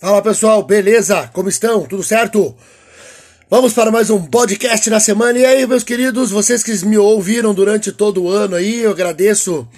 Fala 0.00 0.22
pessoal, 0.22 0.62
beleza? 0.62 1.28
Como 1.30 1.50
estão? 1.50 1.84
Tudo 1.84 2.02
certo? 2.02 2.56
Vamos 3.50 3.74
para 3.74 3.90
mais 3.90 4.08
um 4.08 4.24
podcast 4.24 4.88
na 4.88 4.98
semana. 4.98 5.38
E 5.38 5.44
aí, 5.44 5.66
meus 5.66 5.84
queridos, 5.84 6.30
vocês 6.30 6.62
que 6.62 6.86
me 6.86 6.96
ouviram 6.96 7.52
durante 7.52 7.92
todo 7.92 8.22
o 8.22 8.30
ano 8.30 8.56
aí, 8.56 8.80
eu 8.80 8.92
agradeço 8.92 9.68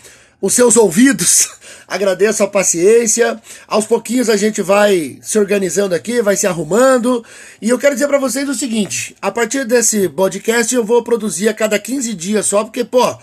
os 0.41 0.53
seus 0.53 0.77
ouvidos, 0.77 1.49
agradeço 1.89 2.45
a 2.45 2.47
paciência. 2.47 3.37
Aos 3.67 3.85
pouquinhos 3.85 4.31
a 4.31 4.37
gente 4.37 4.63
vai 4.63 5.19
se 5.21 5.41
organizando 5.41 5.93
aqui, 5.93 6.23
vai 6.23 6.37
se 6.37 6.47
arrumando. 6.47 7.25
E 7.61 7.69
eu 7.69 7.79
quero 7.79 7.97
dizer 7.97 8.07
para 8.07 8.19
vocês 8.19 8.49
o 8.49 8.55
seguinte: 8.55 9.17
a 9.21 9.33
partir 9.33 9.65
desse 9.65 10.09
podcast 10.09 10.73
eu 10.73 10.85
vou 10.85 11.03
produzir 11.03 11.49
a 11.49 11.55
cada 11.55 11.81
15 11.81 12.15
dias 12.15 12.47
só, 12.47 12.63
porque, 12.63 12.85
pô 12.85 13.19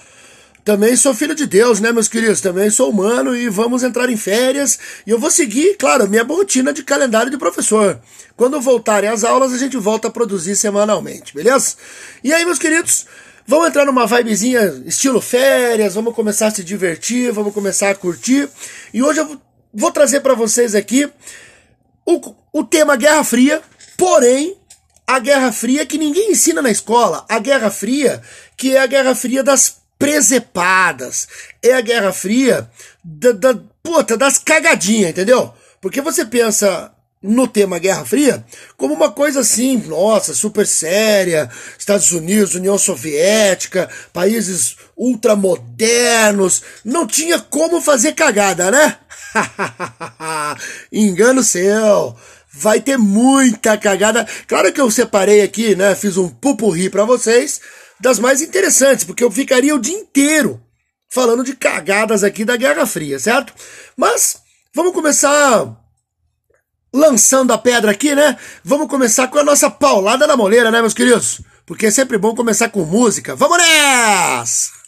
também 0.63 0.95
sou 0.95 1.13
filho 1.13 1.33
de 1.33 1.45
Deus, 1.45 1.79
né, 1.79 1.91
meus 1.91 2.07
queridos? 2.07 2.41
Também 2.41 2.69
sou 2.69 2.89
humano 2.89 3.35
e 3.35 3.49
vamos 3.49 3.83
entrar 3.83 4.09
em 4.09 4.17
férias. 4.17 4.77
E 5.05 5.09
eu 5.09 5.19
vou 5.19 5.31
seguir, 5.31 5.75
claro, 5.77 6.07
minha 6.07 6.23
rotina 6.23 6.73
de 6.73 6.83
calendário 6.83 7.31
de 7.31 7.37
professor. 7.37 7.99
Quando 8.35 8.59
voltarem 8.61 9.09
as 9.09 9.23
aulas, 9.23 9.53
a 9.53 9.57
gente 9.57 9.77
volta 9.77 10.07
a 10.07 10.11
produzir 10.11 10.55
semanalmente, 10.55 11.33
beleza? 11.33 11.75
E 12.23 12.33
aí, 12.33 12.45
meus 12.45 12.59
queridos, 12.59 13.05
vamos 13.47 13.67
entrar 13.67 13.85
numa 13.85 14.05
vibezinha 14.05 14.83
estilo 14.85 15.19
férias, 15.19 15.95
vamos 15.95 16.13
começar 16.13 16.47
a 16.47 16.51
se 16.51 16.63
divertir, 16.63 17.31
vamos 17.31 17.53
começar 17.53 17.89
a 17.89 17.95
curtir. 17.95 18.47
E 18.93 19.01
hoje 19.01 19.19
eu 19.19 19.41
vou 19.73 19.91
trazer 19.91 20.19
para 20.19 20.33
vocês 20.33 20.75
aqui 20.75 21.09
o, 22.05 22.35
o 22.53 22.63
tema 22.63 22.95
Guerra 22.95 23.23
Fria, 23.23 23.61
porém 23.97 24.55
a 25.07 25.17
Guerra 25.19 25.51
Fria 25.51 25.85
que 25.85 25.97
ninguém 25.97 26.31
ensina 26.31 26.61
na 26.61 26.69
escola, 26.69 27.25
a 27.27 27.39
Guerra 27.39 27.71
Fria 27.71 28.21
que 28.55 28.75
é 28.75 28.81
a 28.81 28.85
Guerra 28.85 29.15
Fria 29.15 29.41
das 29.41 29.78
presepadas. 29.99 31.27
É 31.61 31.73
a 31.73 31.81
Guerra 31.81 32.13
Fria 32.13 32.71
da, 33.03 33.33
da, 33.33 33.59
puta, 33.83 34.17
das 34.17 34.39
cagadinhas, 34.39 35.09
entendeu? 35.09 35.53
Porque 35.81 36.01
você 36.01 36.25
pensa 36.25 36.91
no 37.21 37.45
tema 37.45 37.79
Guerra 37.79 38.05
Fria 38.05 38.45
como 38.77 38.93
uma 38.93 39.11
coisa 39.11 39.41
assim, 39.41 39.75
nossa, 39.87 40.33
super 40.33 40.65
séria, 40.65 41.49
Estados 41.77 42.13
Unidos, 42.13 42.55
União 42.55 42.77
Soviética, 42.77 43.89
países 44.13 44.77
ultramodernos, 44.95 46.61
não 46.83 47.05
tinha 47.05 47.37
como 47.37 47.81
fazer 47.81 48.13
cagada, 48.13 48.71
né? 48.71 48.97
Engano 50.91 51.43
seu. 51.43 52.15
Vai 52.51 52.81
ter 52.81 52.97
muita 52.97 53.77
cagada. 53.77 54.25
Claro 54.47 54.73
que 54.73 54.81
eu 54.81 54.89
separei 54.89 55.41
aqui, 55.41 55.75
né? 55.75 55.93
Fiz 55.95 56.17
um 56.17 56.29
pupurri 56.29 56.89
para 56.89 57.05
vocês 57.05 57.61
das 57.99 58.19
mais 58.19 58.41
interessantes, 58.41 59.03
porque 59.03 59.23
eu 59.23 59.31
ficaria 59.31 59.75
o 59.75 59.79
dia 59.79 59.97
inteiro 59.97 60.61
falando 61.09 61.43
de 61.43 61.55
cagadas 61.55 62.23
aqui 62.23 62.45
da 62.45 62.55
Guerra 62.55 62.85
Fria, 62.85 63.19
certo? 63.19 63.53
Mas 63.97 64.37
vamos 64.73 64.93
começar 64.93 65.75
lançando 66.93 67.51
a 67.51 67.57
pedra 67.57 67.91
aqui, 67.91 68.15
né? 68.15 68.37
Vamos 68.63 68.87
começar 68.87 69.27
com 69.27 69.39
a 69.39 69.43
nossa 69.43 69.69
paulada 69.69 70.25
na 70.27 70.37
moleira, 70.37 70.71
né, 70.71 70.81
meus 70.81 70.93
queridos? 70.93 71.41
Porque 71.65 71.87
é 71.87 71.91
sempre 71.91 72.17
bom 72.17 72.35
começar 72.35 72.69
com 72.69 72.83
música. 72.83 73.35
Vamos 73.35 73.57
nessa! 73.57 74.78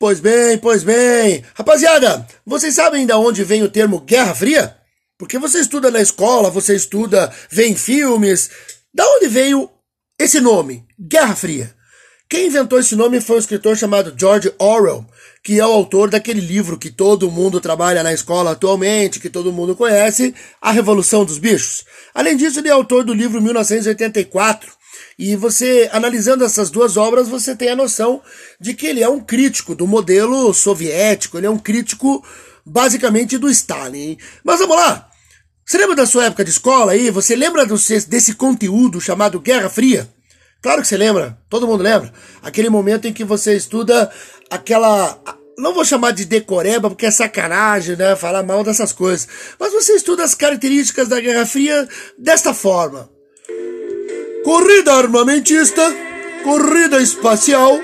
Pois 0.00 0.18
bem, 0.18 0.56
pois 0.56 0.82
bem. 0.82 1.44
Rapaziada, 1.52 2.26
vocês 2.46 2.74
sabem 2.74 3.04
de 3.04 3.12
onde 3.12 3.44
vem 3.44 3.62
o 3.62 3.68
termo 3.68 4.00
Guerra 4.00 4.34
Fria? 4.34 4.74
Porque 5.18 5.38
você 5.38 5.60
estuda 5.60 5.90
na 5.90 6.00
escola, 6.00 6.48
você 6.48 6.74
estuda, 6.74 7.30
vê 7.50 7.66
em 7.66 7.76
filmes. 7.76 8.48
Da 8.94 9.04
onde 9.06 9.28
veio 9.28 9.68
esse 10.18 10.40
nome, 10.40 10.86
Guerra 10.98 11.36
Fria? 11.36 11.74
Quem 12.30 12.46
inventou 12.46 12.80
esse 12.80 12.96
nome 12.96 13.20
foi 13.20 13.36
um 13.36 13.40
escritor 13.40 13.76
chamado 13.76 14.14
George 14.18 14.50
Orwell, 14.58 15.04
que 15.44 15.60
é 15.60 15.66
o 15.66 15.72
autor 15.72 16.08
daquele 16.08 16.40
livro 16.40 16.78
que 16.78 16.90
todo 16.90 17.30
mundo 17.30 17.60
trabalha 17.60 18.02
na 18.02 18.14
escola 18.14 18.52
atualmente, 18.52 19.20
que 19.20 19.28
todo 19.28 19.52
mundo 19.52 19.76
conhece, 19.76 20.34
A 20.62 20.72
Revolução 20.72 21.26
dos 21.26 21.36
Bichos. 21.36 21.84
Além 22.14 22.38
disso, 22.38 22.58
ele 22.58 22.68
é 22.68 22.72
autor 22.72 23.04
do 23.04 23.12
livro 23.12 23.42
1984, 23.42 24.79
e 25.20 25.36
você, 25.36 25.90
analisando 25.92 26.42
essas 26.42 26.70
duas 26.70 26.96
obras, 26.96 27.28
você 27.28 27.54
tem 27.54 27.68
a 27.68 27.76
noção 27.76 28.22
de 28.58 28.72
que 28.72 28.86
ele 28.86 29.02
é 29.02 29.08
um 29.08 29.20
crítico 29.20 29.74
do 29.74 29.86
modelo 29.86 30.54
soviético, 30.54 31.36
ele 31.36 31.46
é 31.46 31.50
um 31.50 31.58
crítico 31.58 32.24
basicamente 32.64 33.36
do 33.36 33.50
Stalin. 33.50 34.16
Mas 34.42 34.60
vamos 34.60 34.76
lá! 34.76 35.10
Você 35.62 35.76
lembra 35.76 35.94
da 35.94 36.06
sua 36.06 36.24
época 36.24 36.42
de 36.42 36.50
escola 36.50 36.92
aí? 36.92 37.10
Você 37.10 37.36
lembra 37.36 37.66
desse 38.08 38.32
conteúdo 38.32 38.98
chamado 38.98 39.38
Guerra 39.38 39.68
Fria? 39.68 40.08
Claro 40.62 40.80
que 40.80 40.88
você 40.88 40.96
lembra, 40.96 41.38
todo 41.50 41.66
mundo 41.66 41.82
lembra. 41.82 42.10
Aquele 42.42 42.70
momento 42.70 43.06
em 43.06 43.12
que 43.12 43.22
você 43.22 43.54
estuda 43.54 44.10
aquela. 44.48 45.20
Não 45.58 45.74
vou 45.74 45.84
chamar 45.84 46.12
de 46.12 46.24
decoreba, 46.24 46.88
porque 46.88 47.04
é 47.04 47.10
sacanagem, 47.10 47.94
né? 47.94 48.16
Falar 48.16 48.42
mal 48.42 48.64
dessas 48.64 48.90
coisas. 48.90 49.28
Mas 49.58 49.70
você 49.70 49.92
estuda 49.92 50.24
as 50.24 50.34
características 50.34 51.08
da 51.08 51.20
Guerra 51.20 51.44
Fria 51.44 51.86
desta 52.18 52.54
forma 52.54 53.10
corrida 54.44 54.94
armamentista, 54.94 55.82
corrida 56.42 57.00
espacial, 57.00 57.80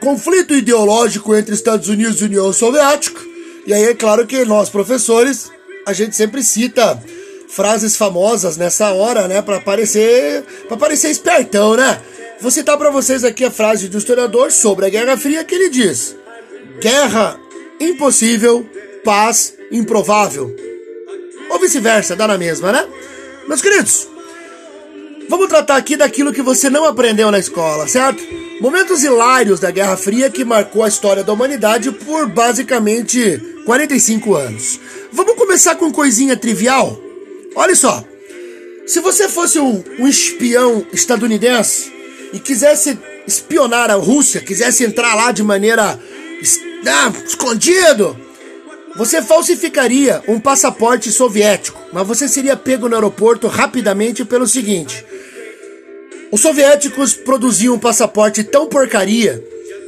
conflito 0.00 0.54
ideológico 0.54 1.34
entre 1.34 1.54
Estados 1.54 1.88
Unidos 1.88 2.20
e 2.20 2.24
União 2.24 2.52
Soviética. 2.52 3.20
E 3.66 3.72
aí 3.72 3.84
é 3.84 3.94
claro 3.94 4.26
que 4.26 4.44
nós, 4.44 4.70
professores, 4.70 5.50
a 5.86 5.92
gente 5.92 6.16
sempre 6.16 6.42
cita 6.42 7.02
frases 7.48 7.96
famosas 7.96 8.56
nessa 8.56 8.92
hora, 8.92 9.26
né, 9.26 9.42
para 9.42 9.60
parecer, 9.60 10.44
para 10.68 10.76
parecer 10.76 11.10
espertão, 11.10 11.76
né? 11.76 12.00
Vou 12.40 12.50
citar 12.50 12.76
para 12.78 12.90
vocês 12.90 13.24
aqui 13.24 13.44
a 13.44 13.50
frase 13.50 13.88
do 13.88 13.98
historiador 13.98 14.52
sobre 14.52 14.86
a 14.86 14.88
Guerra 14.88 15.16
Fria 15.16 15.42
que 15.44 15.54
ele 15.54 15.70
diz: 15.70 16.14
Guerra 16.80 17.40
impossível, 17.80 18.68
paz 19.04 19.54
improvável. 19.72 20.54
Ou 21.50 21.58
vice-versa, 21.58 22.14
dá 22.14 22.28
na 22.28 22.38
mesma, 22.38 22.70
né? 22.70 22.86
Meus 23.48 23.62
queridos, 23.62 24.06
Vamos 25.28 25.48
tratar 25.48 25.76
aqui 25.76 25.96
daquilo 25.96 26.32
que 26.32 26.40
você 26.40 26.70
não 26.70 26.86
aprendeu 26.86 27.30
na 27.30 27.38
escola, 27.38 27.86
certo? 27.86 28.22
Momentos 28.60 29.04
hilários 29.04 29.60
da 29.60 29.70
Guerra 29.70 29.96
Fria 29.96 30.30
que 30.30 30.44
marcou 30.44 30.82
a 30.82 30.88
história 30.88 31.22
da 31.22 31.32
humanidade 31.32 31.92
por 31.92 32.26
basicamente 32.26 33.38
45 33.66 34.34
anos. 34.34 34.80
Vamos 35.12 35.34
começar 35.34 35.76
com 35.76 35.92
coisinha 35.92 36.36
trivial? 36.36 36.98
Olha 37.54 37.76
só. 37.76 38.02
Se 38.86 39.00
você 39.00 39.28
fosse 39.28 39.58
um, 39.58 39.84
um 39.98 40.08
espião 40.08 40.86
estadunidense 40.92 41.92
e 42.32 42.38
quisesse 42.38 42.98
espionar 43.26 43.90
a 43.90 43.94
Rússia, 43.94 44.40
quisesse 44.40 44.82
entrar 44.82 45.14
lá 45.14 45.30
de 45.30 45.42
maneira 45.42 46.00
ah, 46.86 47.12
escondido, 47.26 48.16
você 48.96 49.20
falsificaria 49.20 50.22
um 50.26 50.40
passaporte 50.40 51.12
soviético, 51.12 51.78
mas 51.92 52.06
você 52.06 52.26
seria 52.26 52.56
pego 52.56 52.88
no 52.88 52.94
aeroporto 52.94 53.46
rapidamente 53.46 54.24
pelo 54.24 54.46
seguinte: 54.46 55.04
os 56.30 56.40
soviéticos 56.40 57.14
produziam 57.14 57.74
um 57.74 57.78
passaporte 57.78 58.44
tão 58.44 58.66
porcaria 58.66 59.42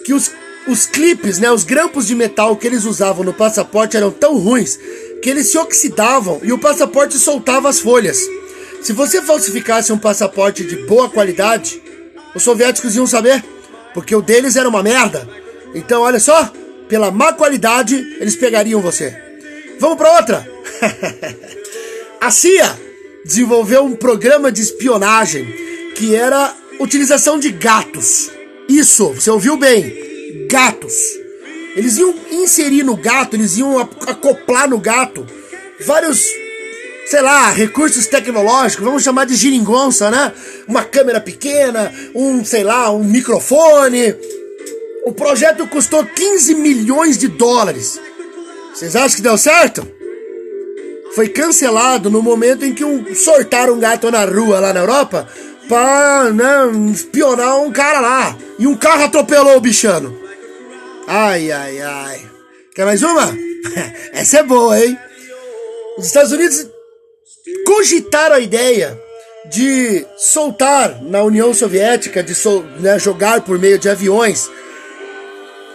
que 0.05 0.15
os, 0.15 0.31
os 0.67 0.87
clipes, 0.87 1.39
né, 1.39 1.51
os 1.51 1.65
grampos 1.65 2.07
de 2.07 2.15
metal 2.15 2.57
que 2.57 2.67
eles 2.67 2.85
usavam 2.85 3.25
no 3.25 3.35
passaporte 3.35 3.97
eram 3.97 4.11
tão 4.11 4.39
ruins 4.39 4.79
que 5.23 5.29
eles 5.29 5.49
se 5.49 5.59
oxidavam 5.59 6.41
e 6.43 6.53
o 6.53 6.59
passaporte 6.59 7.19
soltava 7.19 7.69
as 7.69 7.81
folhas. 7.81 8.19
Se 8.83 8.93
você 8.95 9.21
falsificasse 9.21 9.93
um 9.93 9.99
passaporte 9.99 10.65
de 10.65 10.77
boa 10.87 11.11
qualidade, 11.11 11.83
os 12.35 12.43
soviéticos 12.43 12.97
iam 12.97 13.07
saber, 13.07 13.45
porque 13.93 14.15
o 14.15 14.23
deles 14.23 14.57
era 14.57 14.69
uma 14.69 14.83
merda. 14.83 15.29
Então, 15.75 16.03
olha 16.03 16.19
só, 16.19 16.51
pela 16.89 17.11
má 17.11 17.35
qualidade, 17.35 17.95
eles 18.19 18.37
pegariam 18.37 18.81
você. 18.81 19.15
Vamos 19.79 19.99
para 19.99 20.17
outra. 20.17 20.51
A 22.21 22.31
CIA 22.31 22.79
desenvolveu 23.25 23.85
um 23.85 23.95
programa 23.95 24.51
de 24.51 24.63
espionagem 24.63 25.70
que 26.01 26.17
era 26.17 26.57
utilização 26.79 27.39
de 27.39 27.51
gatos. 27.51 28.31
Isso, 28.67 29.13
você 29.13 29.31
ouviu 29.31 29.59
bem? 29.59 30.47
Gatos. 30.51 30.95
Eles 31.77 31.99
iam 31.99 32.15
inserir 32.31 32.83
no 32.83 32.97
gato, 32.97 33.37
eles 33.37 33.59
iam 33.59 33.79
acoplar 33.79 34.67
no 34.67 34.79
gato 34.79 35.27
vários, 35.85 36.25
sei 37.05 37.21
lá, 37.21 37.51
recursos 37.51 38.07
tecnológicos, 38.07 38.83
vamos 38.83 39.03
chamar 39.03 39.27
de 39.27 39.37
giringonça, 39.37 40.11
né? 40.11 40.33
Uma 40.67 40.85
câmera 40.85 41.21
pequena, 41.21 41.93
um, 42.15 42.43
sei 42.47 42.65
lá, 42.65 42.91
um 42.91 43.05
microfone. 43.05 44.17
O 45.05 45.13
projeto 45.13 45.67
custou 45.67 46.03
15 46.03 46.55
milhões 46.55 47.19
de 47.19 47.29
dólares. 47.29 48.01
Vocês 48.73 48.97
acham 48.97 49.17
que 49.17 49.23
deu 49.23 49.37
certo? 49.37 49.87
Foi 51.15 51.29
cancelado 51.29 52.09
no 52.09 52.23
momento 52.23 52.65
em 52.65 52.73
que 52.73 52.85
um, 52.85 53.15
sortaram 53.15 53.75
um 53.75 53.79
gato 53.79 54.11
na 54.11 54.25
rua 54.25 54.61
lá 54.61 54.73
na 54.73 54.81
Europa 54.81 55.29
pra 55.71 56.33
né, 56.33 56.91
espionar 56.93 57.61
um 57.61 57.71
cara 57.71 58.01
lá. 58.01 58.37
E 58.59 58.67
um 58.67 58.77
carro 58.77 59.05
atropelou 59.05 59.57
o 59.57 59.61
bichano. 59.61 60.19
Ai, 61.07 61.53
ai, 61.53 61.81
ai. 61.81 62.31
Quer 62.75 62.85
mais 62.85 63.05
uma? 63.05 63.33
Essa 64.13 64.41
é 64.41 64.43
boa, 64.43 64.79
hein? 64.85 64.99
Os 65.97 66.07
Estados 66.07 66.33
Unidos 66.33 66.67
cogitaram 67.65 68.35
a 68.35 68.41
ideia 68.41 69.01
de 69.49 70.05
soltar 70.19 71.01
na 71.03 71.23
União 71.23 71.55
Soviética, 71.55 72.21
de 72.21 72.35
sol, 72.35 72.65
né, 72.81 72.99
jogar 72.99 73.43
por 73.43 73.57
meio 73.57 73.79
de 73.79 73.89
aviões, 73.89 74.51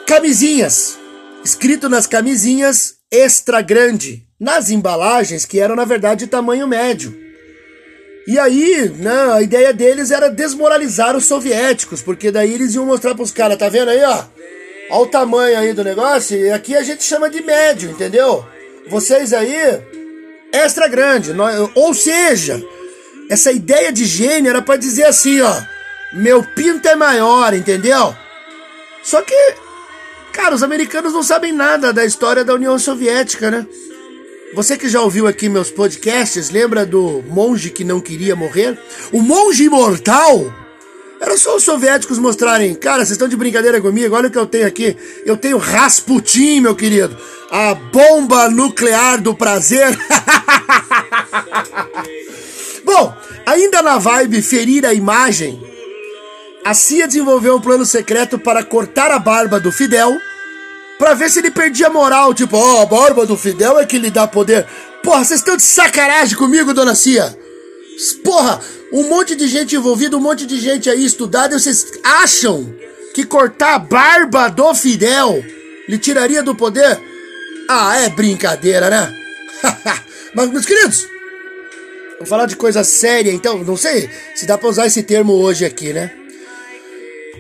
camisinhas, 0.06 0.98
escrito 1.44 1.88
nas 1.88 2.06
camisinhas 2.06 2.96
extra 3.10 3.62
grande, 3.62 4.24
nas 4.40 4.70
embalagens 4.70 5.46
que 5.46 5.60
eram 5.60 5.76
na 5.76 5.86
verdade 5.86 6.26
de 6.26 6.28
tamanho 6.28 6.68
médio. 6.68 7.25
E 8.28 8.40
aí, 8.40 8.90
né, 8.98 9.34
a 9.34 9.42
ideia 9.42 9.72
deles 9.72 10.10
era 10.10 10.30
desmoralizar 10.30 11.16
os 11.16 11.26
soviéticos, 11.26 12.02
porque 12.02 12.32
daí 12.32 12.54
eles 12.54 12.74
iam 12.74 12.86
mostrar 12.86 13.14
para 13.14 13.24
os 13.24 13.32
caras, 13.32 13.58
tá 13.58 13.70
vendo 13.70 13.90
aí, 13.90 14.04
ó? 14.04 14.24
Olha 14.90 15.02
o 15.02 15.08
tamanho 15.08 15.58
aí 15.58 15.74
do 15.74 15.84
negócio, 15.84 16.38
e 16.38 16.52
aqui 16.52 16.76
a 16.76 16.84
gente 16.84 17.04
chama 17.04 17.30
de 17.30 17.42
médio, 17.42 17.92
entendeu? 17.92 18.46
Vocês 18.88 19.32
aí, 19.32 19.56
extra 20.52 20.88
grande. 20.88 21.32
Ou 21.76 21.94
seja, 21.94 22.64
essa 23.30 23.52
ideia 23.52 23.92
de 23.92 24.06
gênio 24.06 24.50
era 24.50 24.62
para 24.62 24.78
dizer 24.78 25.06
assim, 25.06 25.42
ó, 25.42 25.62
meu 26.14 26.44
pinto 26.56 26.88
é 26.88 26.96
maior, 26.96 27.54
entendeu? 27.54 28.16
Só 29.04 29.22
que, 29.22 29.54
cara, 30.32 30.56
os 30.56 30.64
americanos 30.64 31.14
não 31.14 31.22
sabem 31.22 31.52
nada 31.52 31.94
da 31.94 32.06
história 32.06 32.44
da 32.44 32.56
União 32.56 32.78
Soviética, 32.80 33.52
né? 33.52 33.68
Você 34.54 34.78
que 34.78 34.88
já 34.88 35.02
ouviu 35.02 35.28
aqui 35.28 35.50
meus 35.50 35.70
podcasts, 35.70 36.50
lembra 36.50 36.86
do 36.86 37.24
monge 37.28 37.70
que 37.70 37.84
não 37.84 38.00
queria 38.00 38.36
morrer? 38.36 38.78
O 39.12 39.22
monge 39.22 39.64
imortal? 39.66 40.54
Era 41.20 41.38
só 41.38 41.56
os 41.56 41.64
soviéticos 41.64 42.20
mostrarem, 42.20 42.76
cara, 42.76 43.00
vocês 43.00 43.12
estão 43.12 43.28
de 43.28 43.36
brincadeira 43.36 43.82
comigo, 43.82 44.16
olha 44.16 44.28
o 44.28 44.32
que 44.32 44.38
eu 44.38 44.46
tenho 44.46 44.68
aqui. 44.68 44.96
Eu 45.26 45.36
tenho 45.36 45.58
Rasputin, 45.58 46.62
meu 46.62 46.76
querido. 46.76 47.18
A 47.50 47.74
bomba 47.74 48.50
nuclear 48.50 49.22
do 49.22 49.34
prazer. 49.34 49.98
Bom, 52.86 53.14
ainda 53.46 53.82
na 53.82 53.98
vibe 53.98 54.42
ferir 54.42 54.86
a 54.86 54.94
imagem, 54.94 55.62
a 56.64 56.74
CIA 56.74 57.08
desenvolveu 57.08 57.56
um 57.56 57.62
plano 57.62 57.86
secreto 57.86 58.38
para 58.38 58.64
cortar 58.64 59.12
a 59.12 59.20
barba 59.20 59.60
do 59.60 59.72
Fidel 59.72 60.16
Pra 60.98 61.14
ver 61.14 61.30
se 61.30 61.40
ele 61.40 61.52
perdia 61.52 61.90
moral, 61.90 62.34
tipo, 62.34 62.56
ó, 62.56 62.76
oh, 62.76 62.82
a 62.82 62.86
barba 62.86 63.26
do 63.26 63.38
Fidel 63.38 63.80
é 63.80 63.86
que 63.86 64.00
lhe 64.00 64.10
dá 64.10 64.26
poder. 64.26 64.66
Porra, 65.04 65.26
vocês 65.26 65.42
estão 65.42 65.58
de 65.58 65.64
sacanagem 65.64 66.38
comigo, 66.38 66.74
dona 66.74 66.96
Cia? 66.96 67.38
Porra, 68.24 68.62
um 68.92 69.04
monte 69.10 69.36
de 69.36 69.48
gente 69.48 69.76
envolvida, 69.76 70.16
um 70.16 70.22
monte 70.22 70.46
de 70.46 70.60
gente 70.60 70.90
aí 70.90 71.06
estudada, 71.06 71.56
e 71.56 71.60
vocês 71.60 71.86
acham 72.04 72.74
que 73.14 73.26
cortar 73.26 73.76
a 73.76 73.80
barba 73.80 74.48
do 74.48 74.74
Fidel 74.74 75.44
lhe 75.88 75.98
tiraria 75.98 76.42
do 76.42 76.56
poder? 76.56 77.00
Ah, 77.70 77.98
é 78.00 78.10
brincadeira, 78.10 78.90
né? 78.90 79.14
Mas, 80.34 80.50
meus 80.50 80.66
queridos, 80.66 81.08
vamos 82.14 82.30
falar 82.30 82.46
de 82.46 82.56
coisa 82.56 82.84
séria, 82.84 83.32
então, 83.32 83.64
não 83.64 83.78
sei 83.78 84.10
se 84.34 84.46
dá 84.46 84.58
pra 84.58 84.70
usar 84.70 84.86
esse 84.86 85.04
termo 85.04 85.34
hoje 85.34 85.66
aqui, 85.66 85.92
né? 85.92 86.12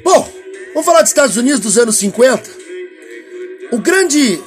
Bom, 0.03 0.31
vamos 0.73 0.85
falar 0.85 1.01
dos 1.01 1.09
Estados 1.09 1.37
Unidos 1.37 1.59
dos 1.59 1.77
anos 1.77 1.95
50. 1.97 2.64
O 3.75 3.77
grande 3.77 4.41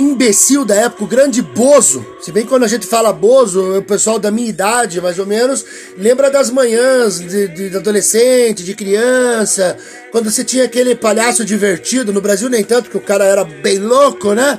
imbecil 0.00 0.64
da 0.64 0.74
época, 0.74 1.04
o 1.04 1.06
grande 1.06 1.40
bozo, 1.40 2.04
se 2.20 2.32
bem 2.32 2.42
que 2.42 2.48
quando 2.48 2.64
a 2.64 2.68
gente 2.68 2.88
fala 2.88 3.12
bozo, 3.12 3.78
o 3.78 3.82
pessoal 3.82 4.18
da 4.18 4.32
minha 4.32 4.48
idade, 4.48 5.00
mais 5.00 5.16
ou 5.16 5.24
menos, 5.24 5.64
lembra 5.96 6.28
das 6.28 6.50
manhãs 6.50 7.20
de, 7.20 7.46
de 7.46 7.76
adolescente, 7.76 8.64
de 8.64 8.74
criança, 8.74 9.78
quando 10.10 10.28
você 10.28 10.42
tinha 10.42 10.64
aquele 10.64 10.96
palhaço 10.96 11.44
divertido, 11.44 12.12
no 12.12 12.20
Brasil 12.20 12.50
nem 12.50 12.64
tanto, 12.64 12.90
porque 12.90 12.98
o 12.98 13.00
cara 13.00 13.26
era 13.26 13.44
bem 13.44 13.78
louco, 13.78 14.34
né? 14.34 14.58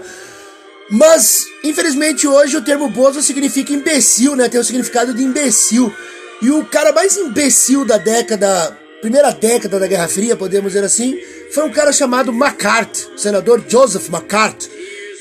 Mas, 0.90 1.46
infelizmente, 1.62 2.26
hoje 2.26 2.56
o 2.56 2.64
termo 2.64 2.88
bozo 2.88 3.22
significa 3.22 3.74
imbecil, 3.74 4.38
né? 4.38 4.48
Tem 4.48 4.62
o 4.62 4.64
significado 4.64 5.14
de 5.14 5.22
imbecil. 5.22 5.94
E 6.42 6.50
o 6.52 6.64
cara 6.64 6.94
mais 6.94 7.18
imbecil 7.18 7.84
da 7.84 7.98
década 7.98 8.85
primeira 9.02 9.32
década 9.32 9.80
da 9.80 9.88
Guerra 9.88 10.08
Fria, 10.08 10.36
podemos 10.36 10.74
dizer 10.74 10.84
assim, 10.84 11.20
foi 11.52 11.64
um 11.64 11.72
cara 11.72 11.92
chamado 11.92 12.32
McCarthy, 12.32 13.08
senador 13.18 13.64
Joseph 13.68 14.10
McCarthy, 14.10 14.70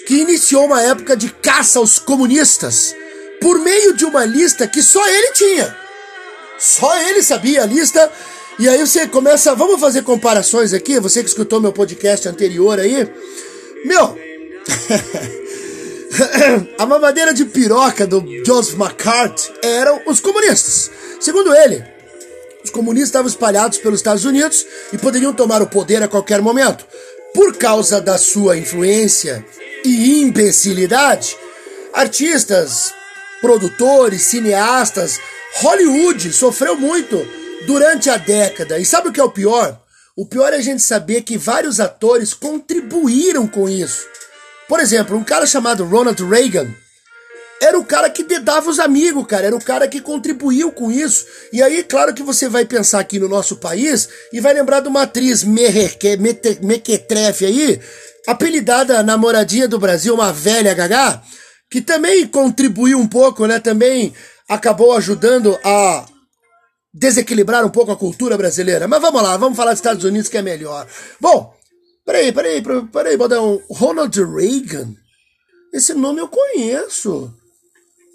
que 0.07 0.21
iniciou 0.21 0.67
uma 0.67 0.83
época 0.83 1.17
de 1.17 1.31
caça 1.31 1.79
aos 1.79 1.99
comunistas 1.99 2.95
por 3.41 3.59
meio 3.59 3.95
de 3.95 4.05
uma 4.05 4.25
lista 4.25 4.67
que 4.67 4.83
só 4.83 5.07
ele 5.09 5.33
tinha. 5.33 5.77
Só 6.59 6.97
ele 7.03 7.23
sabia 7.23 7.63
a 7.63 7.67
lista. 7.67 8.11
E 8.59 8.69
aí 8.69 8.79
você 8.79 9.07
começa, 9.07 9.55
vamos 9.55 9.81
fazer 9.81 10.03
comparações 10.03 10.73
aqui, 10.73 11.01
você 11.01 11.23
que 11.23 11.29
escutou 11.29 11.61
meu 11.61 11.73
podcast 11.73 12.29
anterior 12.29 12.79
aí. 12.79 13.09
Meu, 13.85 14.19
a 16.79 16.87
mamadeira 16.87 17.35
de 17.35 17.45
piroca 17.45 18.07
do 18.07 18.25
Joseph 18.47 18.79
McCarthy 18.79 19.53
eram 19.63 20.03
os 20.07 20.21
comunistas. 20.21 20.91
Segundo 21.21 21.55
ele, 21.55 21.85
comunistas 22.75 23.09
estavam 23.09 23.29
espalhados 23.29 23.79
pelos 23.79 24.01
Estados 24.01 24.25
Unidos 24.25 24.67
e 24.93 24.99
poderiam 24.99 25.33
tomar 25.33 25.63
o 25.63 25.67
poder 25.67 26.03
a 26.03 26.09
qualquer 26.09 26.43
momento. 26.43 26.85
Por 27.33 27.57
causa 27.57 28.01
da 28.01 28.19
sua 28.19 28.57
influência 28.57 29.45
e 29.85 30.21
imbecilidade, 30.21 31.37
artistas, 31.93 32.93
produtores, 33.41 34.23
cineastas, 34.23 35.21
Hollywood 35.57 36.33
sofreu 36.33 36.77
muito 36.77 37.17
durante 37.67 38.11
a 38.11 38.17
década. 38.17 38.79
E 38.79 38.85
sabe 38.85 39.09
o 39.09 39.13
que 39.13 39.21
é 39.21 39.25
o 39.25 39.31
pior? 39.31 39.81
O 40.17 40.27
pior 40.27 40.53
é 40.53 40.57
a 40.57 40.63
gente 40.63 40.83
saber 40.83 41.23
que 41.23 41.39
vários 41.39 41.81
atores 41.81 42.35
contribuíram 42.35 43.47
com 43.47 43.69
isso. 43.69 44.07
Por 44.69 44.81
exemplo, 44.81 45.17
um 45.17 45.25
cara 45.25 45.47
chamado 45.47 45.85
Ronald 45.85 46.23
Reagan 46.25 46.69
era 47.61 47.79
o 47.79 47.85
cara 47.85 48.11
que 48.11 48.25
dedava 48.25 48.69
os 48.69 48.79
amigos, 48.79 49.27
cara. 49.27 49.47
Era 49.47 49.57
o 49.57 49.65
cara 49.65 49.89
que 49.89 50.01
contribuiu 50.01 50.73
com 50.73 50.91
isso. 50.91 51.25
E 51.53 51.63
aí, 51.63 51.83
claro 51.83 52.13
que 52.13 52.23
você 52.23 52.49
vai 52.49 52.65
pensar 52.65 53.01
aqui 53.01 53.19
no 53.19 53.29
nosso 53.29 53.57
país 53.57 54.09
e 54.33 54.41
vai 54.41 54.53
lembrar 54.53 54.81
de 54.81 54.89
uma 54.89 55.03
atriz 55.03 55.45
mequetrefe 55.45 57.47
aí, 57.47 57.81
apelidada 58.27 59.03
namoradinha 59.03 59.67
do 59.67 59.79
Brasil, 59.79 60.15
uma 60.15 60.33
velha 60.33 60.75
gagá, 60.75 61.23
que 61.71 61.81
também 61.81 62.27
contribuiu 62.27 62.99
um 62.99 63.07
pouco, 63.07 63.47
né? 63.47 63.59
Também 63.59 64.13
acabou 64.49 64.97
ajudando 64.97 65.59
a 65.65 66.07
desequilibrar 66.93 67.65
um 67.65 67.71
pouco 67.71 67.93
a 67.93 67.97
cultura 67.97 68.37
brasileira. 68.37 68.87
Mas 68.87 69.01
vamos 69.01 69.23
lá, 69.23 69.37
vamos 69.37 69.57
falar 69.57 69.71
dos 69.71 69.81
Estados 69.81 70.05
Unidos 70.05 70.29
que 70.29 70.37
é 70.37 70.43
melhor. 70.43 70.87
Bom, 71.21 71.55
peraí, 72.05 72.31
peraí, 72.31 72.63
peraí, 72.93 73.17
Bodão. 73.17 73.63
Ronald 73.71 74.15
Reagan? 74.23 74.93
Esse 75.73 75.95
nome 75.95 76.21
eu 76.21 76.29
conheço. 76.29 77.35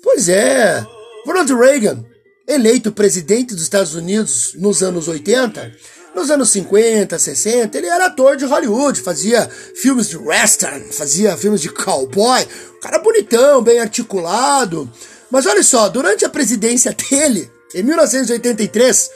Pois 0.02 0.30
é, 0.30 0.86
Ronald 1.26 1.54
Reagan, 1.54 2.06
eleito 2.48 2.92
presidente 2.92 3.54
dos 3.54 3.64
Estados 3.64 3.96
Unidos 3.96 4.54
nos 4.56 4.82
anos 4.82 5.08
80, 5.08 5.72
nos 6.16 6.32
anos 6.32 6.50
50, 6.52 7.20
60, 7.20 7.78
ele 7.78 7.88
era 7.88 8.06
ator 8.06 8.38
de 8.38 8.46
Hollywood, 8.46 9.02
fazia 9.02 9.50
filmes 9.76 10.08
de 10.08 10.18
western, 10.18 10.92
fazia 10.92 11.36
filmes 11.36 11.62
de 11.62 11.70
cowboy, 11.70 12.48
cara 12.82 13.00
bonitão, 13.00 13.62
bem 13.62 13.80
articulado. 13.80 14.90
Mas 15.30 15.46
olha 15.46 15.62
só, 15.64 15.90
durante 15.90 16.24
a 16.24 16.30
presidência 16.30 16.96
dele, 17.10 17.52
em 17.76 17.84
1983, 17.84 19.12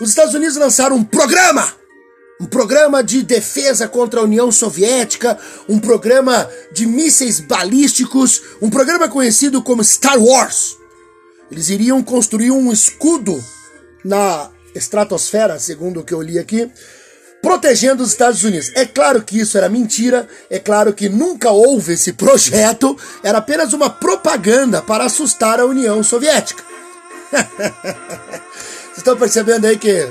os 0.00 0.08
Estados 0.08 0.34
Unidos 0.34 0.56
lançaram 0.56 0.96
um 0.96 1.04
programa 1.04 1.77
um 2.40 2.46
programa 2.46 3.02
de 3.02 3.22
defesa 3.22 3.88
contra 3.88 4.20
a 4.20 4.22
União 4.22 4.50
Soviética, 4.52 5.36
um 5.68 5.78
programa 5.78 6.48
de 6.72 6.86
mísseis 6.86 7.40
balísticos, 7.40 8.42
um 8.62 8.70
programa 8.70 9.08
conhecido 9.08 9.62
como 9.62 9.82
Star 9.82 10.18
Wars. 10.18 10.76
Eles 11.50 11.68
iriam 11.68 12.02
construir 12.02 12.50
um 12.50 12.70
escudo 12.70 13.42
na 14.04 14.50
estratosfera, 14.74 15.58
segundo 15.58 16.00
o 16.00 16.04
que 16.04 16.14
eu 16.14 16.22
li 16.22 16.38
aqui, 16.38 16.70
protegendo 17.42 18.02
os 18.02 18.10
Estados 18.10 18.44
Unidos. 18.44 18.70
É 18.74 18.84
claro 18.86 19.22
que 19.22 19.40
isso 19.40 19.58
era 19.58 19.68
mentira, 19.68 20.28
é 20.48 20.60
claro 20.60 20.92
que 20.92 21.08
nunca 21.08 21.50
houve 21.50 21.94
esse 21.94 22.12
projeto, 22.12 22.96
era 23.22 23.38
apenas 23.38 23.72
uma 23.72 23.90
propaganda 23.90 24.80
para 24.80 25.04
assustar 25.04 25.58
a 25.58 25.66
União 25.66 26.02
Soviética. 26.04 26.62
Vocês 27.32 28.98
estão 28.98 29.16
percebendo 29.16 29.66
aí 29.66 29.76
que 29.76 30.08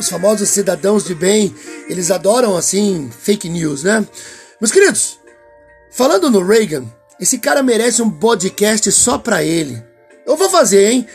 os 0.00 0.08
famosos 0.08 0.48
cidadãos 0.48 1.04
de 1.04 1.14
bem, 1.14 1.54
eles 1.88 2.10
adoram 2.10 2.56
assim 2.56 3.10
fake 3.20 3.48
news, 3.48 3.84
né? 3.84 4.04
Meus 4.60 4.72
queridos, 4.72 5.18
falando 5.90 6.30
no 6.30 6.44
Reagan, 6.44 6.84
esse 7.20 7.38
cara 7.38 7.62
merece 7.62 8.00
um 8.00 8.10
podcast 8.10 8.90
só 8.92 9.18
pra 9.18 9.44
ele. 9.44 9.82
Eu 10.26 10.36
vou 10.36 10.48
fazer, 10.48 10.90
hein? 10.90 11.06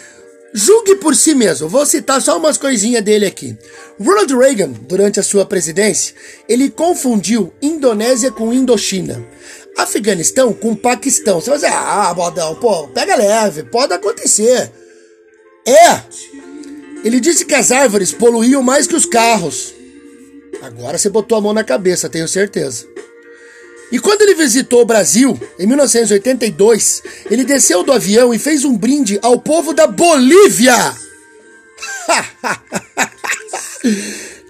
Julgue 0.54 0.96
por 0.96 1.16
si 1.16 1.34
mesmo. 1.34 1.68
Vou 1.68 1.86
citar 1.86 2.22
só 2.22 2.38
umas 2.38 2.58
coisinhas 2.58 3.04
dele 3.04 3.26
aqui. 3.26 3.58
Ronald 4.00 4.34
Reagan, 4.38 4.70
durante 4.70 5.20
a 5.20 5.24
sua 5.24 5.46
presidência, 5.46 6.16
ele 6.48 6.70
confundiu 6.70 7.52
Indonésia 7.62 8.32
com 8.32 8.54
Indochina. 8.54 9.26
Afeganistão 9.78 10.54
com 10.54 10.76
Paquistão. 10.76 11.42
Você 11.42 11.50
vai 11.50 11.60
dizer, 11.60 11.74
ah, 11.74 12.14
bodão, 12.14 12.56
pô, 12.56 12.88
pega 12.90 13.16
leve, 13.16 13.64
pode 13.64 13.94
acontecer. 13.94 14.72
É, 15.68 16.02
ele 17.06 17.20
disse 17.20 17.46
que 17.46 17.54
as 17.54 17.72
árvores 17.72 18.12
poluíam 18.12 18.64
mais 18.64 18.88
que 18.88 18.96
os 18.96 19.06
carros. 19.06 19.76
Agora 20.64 20.98
você 20.98 21.08
botou 21.08 21.38
a 21.38 21.42
mão 21.42 21.54
na 21.54 21.64
cabeça, 21.64 22.10
tenho 22.10 22.28
certeza. 22.28 22.88
E 23.92 24.00
quando 24.00 24.24
ele 24.24 24.34
visitou 24.34 24.82
o 24.82 24.86
Brasil, 24.86 25.40
em 25.60 25.68
1982, 25.68 27.04
ele 27.30 27.44
desceu 27.44 27.84
do 27.84 27.92
avião 27.92 28.34
e 28.34 28.40
fez 28.40 28.66
um 28.66 28.76
brinde 28.76 29.20
ao 29.22 29.40
povo 29.40 29.72
da 29.72 29.86
Bolívia. 29.86 30.74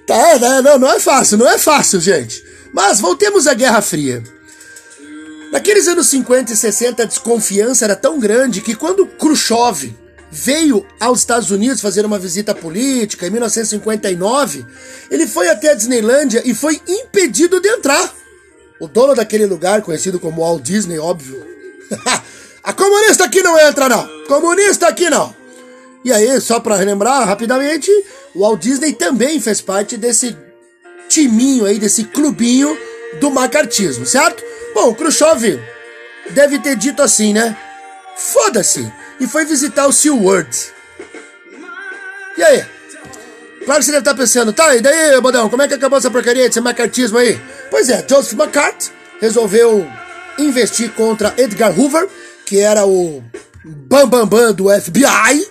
tá, 0.08 0.40
né? 0.40 0.62
não, 0.62 0.80
não 0.80 0.90
é 0.94 1.00
fácil, 1.02 1.38
não 1.38 1.50
é 1.50 1.58
fácil, 1.58 2.00
gente. 2.00 2.42
Mas 2.72 3.02
voltemos 3.02 3.48
à 3.48 3.54
Guerra 3.54 3.82
Fria. 3.82 4.24
Naqueles 5.52 5.90
anos 5.90 6.08
50 6.08 6.54
e 6.54 6.56
60, 6.56 7.04
a 7.04 7.06
desconfiança 7.06 7.84
era 7.84 7.98
tão 7.98 8.18
grande 8.18 8.62
que 8.62 8.76
quando 8.76 9.06
Khrushchev 9.06 10.05
veio 10.36 10.86
aos 11.00 11.20
Estados 11.20 11.50
Unidos 11.50 11.82
fazer 11.82 12.06
uma 12.06 12.20
visita 12.20 12.54
política 12.54 13.26
em 13.26 13.30
1959, 13.30 14.66
ele 15.10 15.26
foi 15.26 15.48
até 15.48 15.70
a 15.70 15.74
Disneylândia 15.74 16.42
e 16.44 16.54
foi 16.54 16.82
impedido 16.86 17.62
de 17.62 17.70
entrar. 17.70 18.14
O 18.82 18.88
dono 18.88 19.16
daquele 19.16 19.46
lugar, 19.46 19.82
conhecido 19.82 20.20
como 20.20 20.42
Walt 20.42 20.62
Disney, 20.62 21.00
óbvio. 21.00 21.42
a 22.62 22.74
comunista 22.74 23.24
aqui 23.24 23.42
não 23.42 23.58
entra, 23.58 23.88
não! 23.88 24.26
Comunista 24.28 24.90
aqui 24.90 25.10
não! 25.10 25.34
E 26.04 26.12
aí, 26.12 26.42
só 26.42 26.60
para 26.60 26.76
relembrar 26.76 27.26
rapidamente, 27.26 27.90
o 28.36 28.42
Walt 28.42 28.60
Disney 28.60 28.92
também 28.92 29.40
fez 29.40 29.62
parte 29.62 29.96
desse 29.96 30.36
timinho 31.08 31.66
aí, 31.66 31.80
desse 31.80 32.04
clubinho 32.04 32.78
do 33.22 33.32
macartismo, 33.32 34.06
certo? 34.06 34.44
Bom, 34.74 34.94
Khrushchev 34.94 35.62
deve 36.32 36.60
ter 36.60 36.76
dito 36.76 37.02
assim, 37.02 37.32
né? 37.32 37.58
Foda-se! 38.16 38.92
E 39.20 39.28
foi 39.28 39.46
visitar 39.46 39.88
o 39.88 39.94
SeaWorld. 39.94 40.50
E 42.38 42.44
aí? 42.44 42.66
Claro 43.66 43.80
que 43.80 43.86
você 43.86 43.92
deve 43.92 44.02
estar 44.02 44.14
pensando, 44.14 44.54
tá, 44.54 44.76
e 44.76 44.82
daí, 44.82 45.20
Bodão, 45.20 45.50
como 45.50 45.64
é 45.64 45.68
que 45.68 45.74
acabou 45.74 45.98
essa 45.98 46.12
porcaria 46.12 46.48
desse 46.48 46.62
macartismo 46.62 47.18
aí? 47.18 47.40
Pois 47.72 47.90
é, 47.90 48.06
Joseph 48.08 48.40
McCart 48.40 48.90
resolveu 49.20 49.88
investir 50.38 50.92
contra 50.92 51.34
Edgar 51.36 51.78
Hoover, 51.78 52.08
que 52.46 52.60
era 52.60 52.86
o 52.86 53.24
bambambam 53.64 54.28
bam, 54.28 54.28
bam 54.28 54.54
do 54.54 54.70
FBI, 54.70 55.48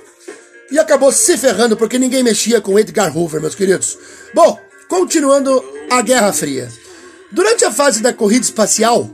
e 0.70 0.78
acabou 0.78 1.10
se 1.10 1.36
ferrando 1.36 1.76
porque 1.76 1.98
ninguém 1.98 2.22
mexia 2.22 2.60
com 2.60 2.78
Edgar 2.78 3.16
Hoover, 3.16 3.40
meus 3.40 3.56
queridos. 3.56 3.98
Bom, 4.32 4.60
continuando 4.88 5.64
a 5.90 6.00
Guerra 6.00 6.32
Fria. 6.32 6.68
Durante 7.32 7.64
a 7.64 7.72
fase 7.72 8.00
da 8.00 8.12
corrida 8.12 8.44
espacial, 8.44 9.10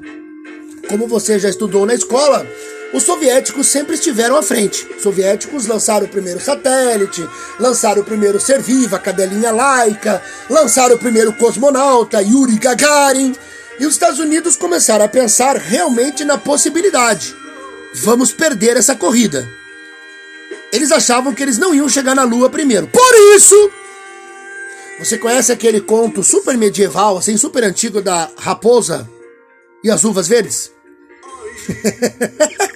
como 0.88 1.07
você 1.07 1.38
já 1.38 1.49
estudou 1.49 1.87
na 1.87 1.95
escola, 1.95 2.47
os 2.93 3.05
soviéticos 3.05 3.69
sempre 3.69 3.95
estiveram 3.95 4.37
à 4.37 4.43
frente. 4.43 4.87
Os 4.97 5.03
soviéticos 5.03 5.67
lançaram 5.67 6.07
o 6.07 6.09
primeiro 6.09 6.41
satélite, 6.41 7.27
lançaram 7.59 8.03
o 8.03 8.05
primeiro 8.05 8.41
ser 8.41 8.61
vivo, 8.61 8.97
a 8.97 8.99
cadelinha 8.99 9.53
laica, 9.53 10.23
lançaram 10.49 10.97
o 10.97 10.99
primeiro 10.99 11.33
cosmonauta, 11.35 12.21
Yuri 12.21 12.59
Gagarin, 12.59 13.35
e 13.79 13.87
os 13.87 13.95
Estados 13.95 14.19
Unidos 14.19 14.57
começaram 14.57 15.05
a 15.05 15.09
pensar 15.09 15.57
realmente 15.57 16.25
na 16.25 16.37
possibilidade. 16.37 17.35
Vamos 17.95 18.33
perder 18.33 18.77
essa 18.77 18.95
corrida. 18.95 19.49
Eles 20.73 20.93
achavam 20.93 21.35
que 21.35 21.43
eles 21.43 21.59
não 21.59 21.75
iam 21.75 21.89
chegar 21.89 22.15
na 22.15 22.25
Lua 22.25 22.51
primeiro. 22.51 22.89
Por 22.89 23.15
isso, 23.37 23.71
você 24.99 25.17
conhece 25.17 25.51
aquele 25.53 25.81
conto 25.81 26.23
super 26.23 26.57
medieval, 26.59 27.17
assim, 27.17 27.37
super 27.37 27.65
antigo 27.65 28.03
da 28.03 28.29
raposa 28.37 29.09
e 29.83 29.91
as 29.91 30.05
uvas 30.05 30.29
verdes? 30.29 30.73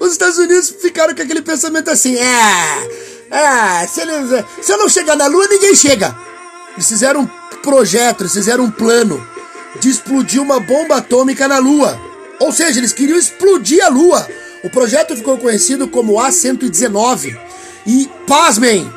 Os 0.00 0.12
Estados 0.12 0.38
Unidos 0.38 0.74
ficaram 0.80 1.14
com 1.14 1.22
aquele 1.22 1.42
pensamento 1.42 1.90
assim: 1.90 2.16
é, 2.16 2.88
é 3.30 3.86
se, 3.86 4.00
eles, 4.00 4.44
se 4.62 4.72
eu 4.72 4.78
não 4.78 4.88
chegar 4.88 5.16
na 5.16 5.26
Lua, 5.26 5.46
ninguém 5.48 5.74
chega. 5.74 6.16
Eles 6.74 6.88
fizeram 6.88 7.20
um 7.20 7.26
projeto, 7.62 8.22
eles 8.22 8.32
fizeram 8.32 8.64
um 8.64 8.70
plano 8.70 9.26
de 9.80 9.88
explodir 9.88 10.40
uma 10.42 10.60
bomba 10.60 10.96
atômica 10.96 11.48
na 11.48 11.58
Lua. 11.58 11.98
Ou 12.40 12.52
seja, 12.52 12.78
eles 12.78 12.92
queriam 12.92 13.18
explodir 13.18 13.84
a 13.84 13.88
Lua. 13.88 14.26
O 14.62 14.70
projeto 14.70 15.16
ficou 15.16 15.38
conhecido 15.38 15.88
como 15.88 16.18
A-119. 16.18 17.38
E, 17.86 18.08
pasmem, 18.26 18.90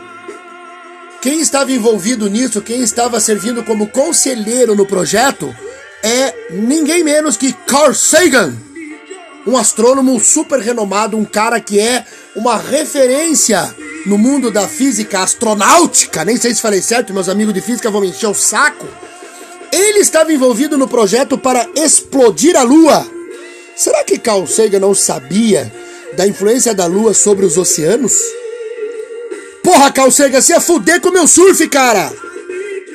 quem 1.21 1.41
estava 1.41 1.71
envolvido 1.71 2.29
nisso, 2.29 2.61
quem 2.61 2.81
estava 2.81 3.19
servindo 3.19 3.63
como 3.63 3.87
conselheiro 3.87 4.75
no 4.75 4.85
projeto, 4.85 5.53
é 6.01 6.33
ninguém 6.51 7.03
menos 7.03 7.35
que 7.35 7.51
Carl 7.51 7.93
Sagan, 7.93 8.55
um 9.47 9.55
astrônomo 9.55 10.19
super 10.19 10.59
renomado, 10.59 11.17
um 11.17 11.23
cara 11.23 11.59
que 11.61 11.79
é 11.79 12.05
uma 12.35 12.57
referência 12.57 13.73
no 14.05 14.17
mundo 14.17 14.51
da 14.51 14.67
física 14.67 15.21
astronáutica. 15.21 16.25
Nem 16.25 16.35
sei 16.35 16.53
se 16.53 16.61
falei 16.61 16.81
certo, 16.81 17.13
meus 17.13 17.29
amigos 17.29 17.53
de 17.53 17.61
física 17.61 17.89
vão 17.89 18.01
me 18.01 18.09
encher 18.09 18.27
o 18.27 18.33
saco. 18.33 18.85
Ele 19.71 19.99
estava 19.99 20.33
envolvido 20.33 20.77
no 20.77 20.87
projeto 20.87 21.37
para 21.37 21.67
explodir 21.75 22.57
a 22.57 22.63
Lua. 22.63 23.07
Será 23.75 24.03
que 24.03 24.17
Carl 24.19 24.45
Sagan 24.45 24.79
não 24.79 24.93
sabia 24.93 25.71
da 26.17 26.27
influência 26.27 26.73
da 26.73 26.85
Lua 26.85 27.13
sobre 27.13 27.45
os 27.45 27.57
oceanos? 27.57 28.13
Porra, 29.63 29.91
Calcega, 29.91 30.41
você 30.41 30.53
ia 30.53 30.61
fuder 30.61 30.99
com 30.99 31.09
o 31.09 31.13
meu 31.13 31.27
surf, 31.27 31.67
cara! 31.69 32.11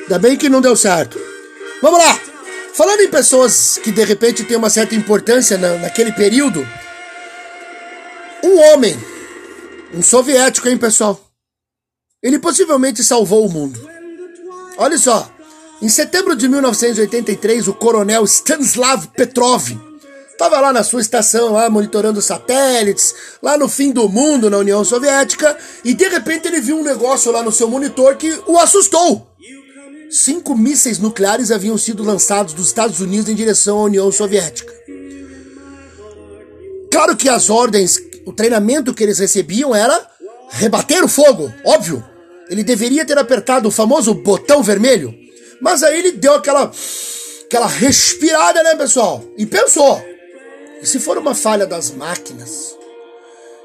Ainda 0.03 0.19
bem 0.19 0.35
que 0.35 0.49
não 0.49 0.61
deu 0.61 0.75
certo. 0.75 1.19
Vamos 1.81 1.99
lá! 1.99 2.32
Falando 2.73 3.01
em 3.01 3.09
pessoas 3.09 3.77
que 3.77 3.91
de 3.91 4.03
repente 4.03 4.43
têm 4.43 4.57
uma 4.57 4.69
certa 4.69 4.95
importância 4.95 5.57
na, 5.57 5.77
naquele 5.77 6.11
período, 6.11 6.67
um 8.43 8.59
homem, 8.59 8.97
um 9.93 10.01
soviético, 10.01 10.67
hein, 10.67 10.77
pessoal? 10.77 11.19
Ele 12.21 12.39
possivelmente 12.39 13.03
salvou 13.03 13.45
o 13.45 13.51
mundo. 13.51 13.79
Olha 14.77 14.97
só, 14.97 15.31
em 15.81 15.89
setembro 15.89 16.35
de 16.35 16.47
1983, 16.47 17.67
o 17.67 17.73
coronel 17.73 18.25
Stanislav 18.25 19.07
Petrov 19.15 19.71
Estava 20.33 20.59
lá 20.59 20.73
na 20.73 20.83
sua 20.83 20.99
estação, 20.99 21.53
lá 21.53 21.69
monitorando 21.69 22.21
satélites, 22.21 23.13
lá 23.41 23.55
no 23.55 23.69
fim 23.69 23.91
do 23.91 24.09
mundo 24.09 24.49
na 24.49 24.57
União 24.57 24.83
Soviética, 24.83 25.55
e 25.85 25.93
de 25.93 26.07
repente 26.09 26.47
ele 26.47 26.59
viu 26.59 26.75
um 26.77 26.83
negócio 26.83 27.31
lá 27.31 27.43
no 27.43 27.51
seu 27.51 27.69
monitor 27.69 28.17
que 28.17 28.41
o 28.47 28.57
assustou. 28.57 29.27
Cinco 30.13 30.55
mísseis 30.55 30.99
nucleares 30.99 31.49
haviam 31.49 31.75
sido 31.75 32.03
lançados 32.03 32.53
dos 32.53 32.67
Estados 32.67 32.99
Unidos 32.99 33.27
em 33.27 33.33
direção 33.33 33.79
à 33.79 33.83
União 33.85 34.11
Soviética. 34.11 34.71
Claro 36.91 37.17
que 37.17 37.27
as 37.27 37.49
ordens, 37.49 37.97
o 38.23 38.31
treinamento 38.31 38.93
que 38.93 39.03
eles 39.03 39.17
recebiam 39.17 39.73
era 39.73 40.07
rebater 40.51 41.03
o 41.03 41.07
fogo, 41.07 41.51
óbvio. 41.65 42.03
Ele 42.47 42.63
deveria 42.63 43.03
ter 43.03 43.17
apertado 43.17 43.67
o 43.67 43.71
famoso 43.71 44.13
botão 44.13 44.61
vermelho, 44.61 45.11
mas 45.59 45.81
aí 45.81 45.97
ele 45.97 46.11
deu 46.11 46.35
aquela 46.35 46.71
aquela 47.45 47.65
respirada, 47.65 48.61
né, 48.61 48.75
pessoal? 48.75 49.23
E 49.35 49.47
pensou: 49.47 49.99
e 50.79 50.85
se 50.85 50.99
for 50.99 51.17
uma 51.17 51.33
falha 51.33 51.65
das 51.65 51.89
máquinas? 51.89 52.77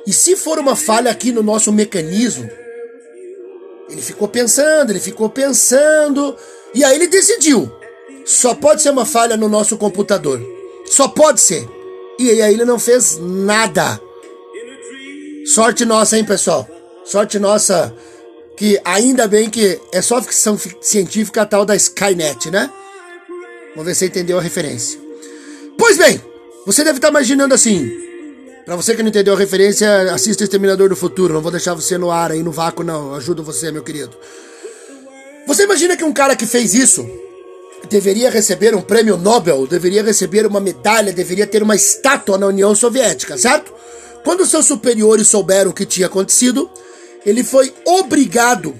E 0.06 0.14
se 0.14 0.34
for 0.34 0.58
uma 0.58 0.74
falha 0.74 1.10
aqui 1.10 1.30
no 1.30 1.42
nosso 1.42 1.70
mecanismo? 1.70 2.48
Ele 3.88 4.02
ficou 4.02 4.28
pensando, 4.28 4.90
ele 4.90 5.00
ficou 5.00 5.28
pensando, 5.28 6.36
e 6.74 6.84
aí 6.84 6.94
ele 6.94 7.06
decidiu. 7.08 7.70
Só 8.24 8.54
pode 8.54 8.82
ser 8.82 8.90
uma 8.90 9.06
falha 9.06 9.36
no 9.36 9.48
nosso 9.48 9.76
computador. 9.78 10.40
Só 10.86 11.08
pode 11.08 11.40
ser. 11.40 11.66
E 12.18 12.42
aí 12.42 12.52
ele 12.52 12.64
não 12.64 12.78
fez 12.78 13.16
nada. 13.18 14.00
Sorte 15.46 15.84
nossa, 15.84 16.18
hein, 16.18 16.24
pessoal? 16.24 16.68
Sorte 17.04 17.38
nossa 17.38 17.94
que 18.56 18.78
ainda 18.84 19.26
bem 19.28 19.48
que 19.48 19.80
é 19.92 20.02
só 20.02 20.20
ficção 20.20 20.58
científica 20.80 21.46
tal 21.46 21.64
da 21.64 21.76
Skynet, 21.76 22.50
né? 22.50 22.68
Vamos 23.70 23.86
ver 23.86 23.94
se 23.94 24.00
você 24.00 24.06
entendeu 24.06 24.36
a 24.36 24.42
referência. 24.42 24.98
Pois 25.78 25.96
bem, 25.96 26.20
você 26.66 26.82
deve 26.82 26.98
estar 26.98 27.08
imaginando 27.08 27.54
assim. 27.54 28.07
Para 28.68 28.76
você 28.76 28.94
que 28.94 29.02
não 29.02 29.08
entendeu 29.08 29.32
a 29.32 29.38
referência, 29.38 30.12
assista 30.12 30.44
Exterminador 30.44 30.90
do 30.90 30.94
Futuro. 30.94 31.32
Não 31.32 31.40
vou 31.40 31.50
deixar 31.50 31.72
você 31.72 31.96
no 31.96 32.10
ar 32.10 32.32
aí, 32.32 32.42
no 32.42 32.52
vácuo, 32.52 32.84
não. 32.84 33.14
Ajudo 33.14 33.42
você, 33.42 33.72
meu 33.72 33.82
querido. 33.82 34.14
Você 35.46 35.62
imagina 35.62 35.96
que 35.96 36.04
um 36.04 36.12
cara 36.12 36.36
que 36.36 36.44
fez 36.44 36.74
isso 36.74 37.08
deveria 37.88 38.28
receber 38.28 38.74
um 38.74 38.82
prêmio 38.82 39.16
Nobel, 39.16 39.66
deveria 39.66 40.02
receber 40.02 40.44
uma 40.44 40.60
medalha, 40.60 41.14
deveria 41.14 41.46
ter 41.46 41.62
uma 41.62 41.74
estátua 41.74 42.36
na 42.36 42.46
União 42.46 42.74
Soviética, 42.74 43.38
certo? 43.38 43.72
Quando 44.22 44.44
seus 44.44 44.66
superiores 44.66 45.28
souberam 45.28 45.70
o 45.70 45.74
que 45.74 45.86
tinha 45.86 46.06
acontecido, 46.06 46.68
ele 47.24 47.42
foi 47.42 47.72
obrigado 47.86 48.74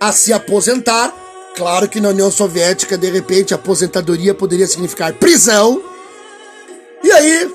a 0.00 0.12
se 0.12 0.32
aposentar. 0.32 1.14
Claro 1.54 1.90
que 1.90 2.00
na 2.00 2.08
União 2.08 2.30
Soviética, 2.30 2.96
de 2.96 3.10
repente, 3.10 3.52
a 3.52 3.58
aposentadoria 3.58 4.32
poderia 4.32 4.66
significar 4.66 5.12
prisão 5.12 5.82
e 7.06 7.12
aí, 7.12 7.52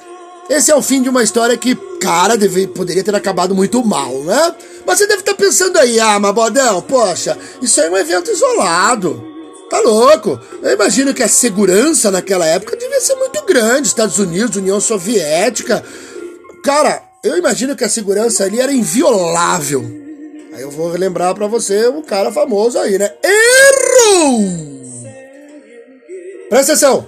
esse 0.52 0.70
é 0.70 0.76
o 0.76 0.82
fim 0.82 1.02
de 1.02 1.08
uma 1.08 1.24
história 1.24 1.56
que, 1.56 1.76
cara, 2.02 2.36
deve, 2.36 2.68
poderia 2.68 3.04
ter 3.04 3.16
acabado 3.16 3.56
muito 3.56 3.84
mal, 3.86 4.22
né? 4.24 4.56
Mas 4.86 4.98
você 4.98 5.08
deve 5.08 5.22
estar 5.22 5.32
tá 5.32 5.38
pensando 5.38 5.78
aí, 5.78 5.98
ah, 5.98 6.20
Mabodão, 6.20 6.82
poxa, 6.82 7.38
isso 7.62 7.80
aí 7.80 7.88
é 7.88 7.90
um 7.90 7.98
evento 7.98 8.30
isolado. 8.30 9.32
Tá 9.70 9.80
louco? 9.80 10.38
Eu 10.62 10.74
imagino 10.74 11.14
que 11.14 11.24
a 11.24 11.30
segurança 11.30 12.12
naquela 12.12 12.46
época 12.46 12.76
devia 12.76 13.00
ser 13.00 13.16
muito 13.16 13.42
grande. 13.46 13.88
Estados 13.88 14.20
Unidos, 14.20 14.58
União 14.58 14.82
Soviética. 14.82 15.82
Cara, 16.62 17.02
eu 17.24 17.38
imagino 17.38 17.74
que 17.74 17.86
a 17.86 17.90
segurança 17.90 18.44
ali 18.44 18.60
era 18.60 18.74
inviolável. 18.74 19.82
Aí 20.54 20.62
eu 20.62 20.70
vou 20.70 20.90
lembrar 20.90 21.34
para 21.34 21.48
você 21.48 21.88
um 21.88 22.02
cara 22.02 22.30
famoso 22.30 22.78
aí, 22.78 22.98
né? 22.98 23.10
Errou! 23.24 24.72
Presta 26.50 26.74
atenção. 26.74 27.08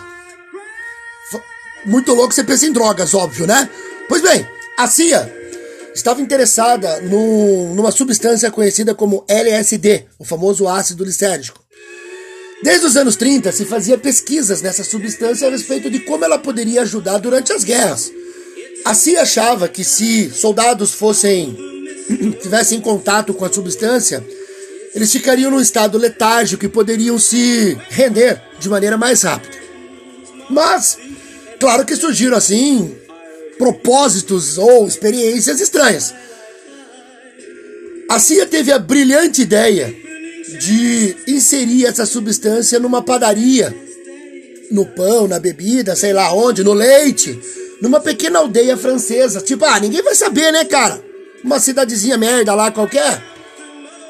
muito 1.85 2.13
louco. 2.13 2.33
Você 2.33 2.43
pensa 2.43 2.65
em 2.65 2.71
drogas, 2.71 3.13
óbvio, 3.13 3.47
né? 3.47 3.69
Pois 4.07 4.21
bem, 4.21 4.47
a 4.77 4.87
CIA 4.87 5.33
estava 5.93 6.21
interessada 6.21 7.01
no, 7.01 7.73
numa 7.75 7.91
substância 7.91 8.51
conhecida 8.51 8.95
como 8.95 9.25
LSD, 9.27 10.05
o 10.17 10.23
famoso 10.23 10.67
ácido 10.67 11.03
lisérgico. 11.03 11.61
Desde 12.63 12.85
os 12.85 12.95
anos 12.95 13.15
30 13.15 13.51
se 13.51 13.65
fazia 13.65 13.97
pesquisas 13.97 14.61
nessa 14.61 14.83
substância 14.83 15.47
a 15.47 15.51
respeito 15.51 15.89
de 15.89 15.99
como 15.99 16.23
ela 16.23 16.37
poderia 16.37 16.83
ajudar 16.83 17.17
durante 17.17 17.51
as 17.51 17.63
guerras. 17.63 18.11
A 18.85 18.93
CIA 18.93 19.23
achava 19.23 19.67
que 19.67 19.83
se 19.83 20.29
soldados 20.29 20.93
fossem 20.93 21.57
tivessem 22.41 22.79
contato 22.79 23.33
com 23.33 23.45
a 23.45 23.51
substância, 23.51 24.23
eles 24.93 25.11
ficariam 25.11 25.49
num 25.49 25.61
estado 25.61 25.97
letárgico 25.97 26.65
e 26.65 26.69
poderiam 26.69 27.17
se 27.17 27.77
render 27.89 28.41
de 28.59 28.69
maneira 28.69 28.97
mais 28.97 29.23
rápida. 29.23 29.57
Mas, 30.49 30.97
claro 31.61 31.85
que 31.85 31.95
surgiram 31.95 32.35
assim 32.35 32.97
propósitos 33.59 34.57
ou 34.57 34.87
experiências 34.87 35.61
estranhas. 35.61 36.15
A 38.09 38.19
CIA 38.19 38.47
teve 38.47 38.71
a 38.71 38.79
brilhante 38.79 39.43
ideia 39.43 39.95
de 40.59 41.15
inserir 41.27 41.85
essa 41.85 42.05
substância 42.07 42.79
numa 42.79 43.03
padaria, 43.03 43.73
no 44.71 44.87
pão, 44.87 45.27
na 45.27 45.39
bebida, 45.39 45.95
sei 45.95 46.11
lá 46.11 46.33
onde, 46.33 46.63
no 46.63 46.73
leite, 46.73 47.39
numa 47.79 47.99
pequena 47.99 48.39
aldeia 48.39 48.75
francesa. 48.75 49.39
Tipo, 49.39 49.65
ah, 49.65 49.79
ninguém 49.79 50.01
vai 50.01 50.15
saber, 50.15 50.51
né, 50.51 50.65
cara? 50.65 50.99
Uma 51.43 51.59
cidadezinha 51.59 52.17
merda 52.17 52.55
lá 52.55 52.71
qualquer. 52.71 53.23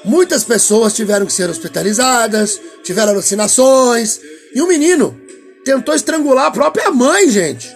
Muitas 0.06 0.46
pessoas 0.46 0.94
tiveram 0.94 1.26
que 1.26 1.34
ser 1.34 1.50
hospitalizadas, 1.50 2.60
tiveram 2.84 3.12
alucinações, 3.12 4.20
e 4.56 4.62
um 4.62 4.68
menino 4.68 5.20
tentou 5.64 5.94
estrangular 5.94 6.48
a 6.48 6.52
própria 6.52 6.92
mãe, 6.92 7.30
gente. 7.30 7.70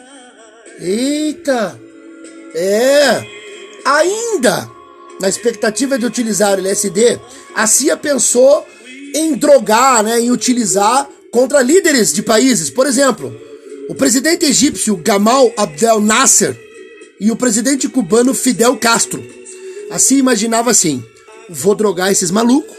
Eita! 0.79 1.79
É! 2.53 3.25
Ainda 3.85 4.69
na 5.19 5.29
expectativa 5.29 5.97
de 5.97 6.05
utilizar 6.05 6.57
o 6.57 6.59
LSD, 6.59 7.19
a 7.55 7.65
CIA 7.67 7.95
pensou 7.95 8.65
em 9.13 9.33
drogar, 9.33 10.03
né, 10.03 10.19
em 10.19 10.31
utilizar 10.31 11.09
contra 11.31 11.61
líderes 11.61 12.13
de 12.13 12.21
países. 12.21 12.69
Por 12.69 12.85
exemplo, 12.85 13.33
o 13.87 13.95
presidente 13.95 14.45
egípcio 14.45 14.97
Gamal 14.97 15.51
Abdel 15.55 16.01
Nasser 16.01 16.59
e 17.19 17.31
o 17.31 17.35
presidente 17.35 17.87
cubano 17.87 18.33
Fidel 18.33 18.75
Castro. 18.77 19.23
Assim 19.91 20.17
imaginava 20.17 20.71
assim: 20.71 21.03
vou 21.49 21.75
drogar 21.75 22.11
esses 22.11 22.31
malucos, 22.31 22.75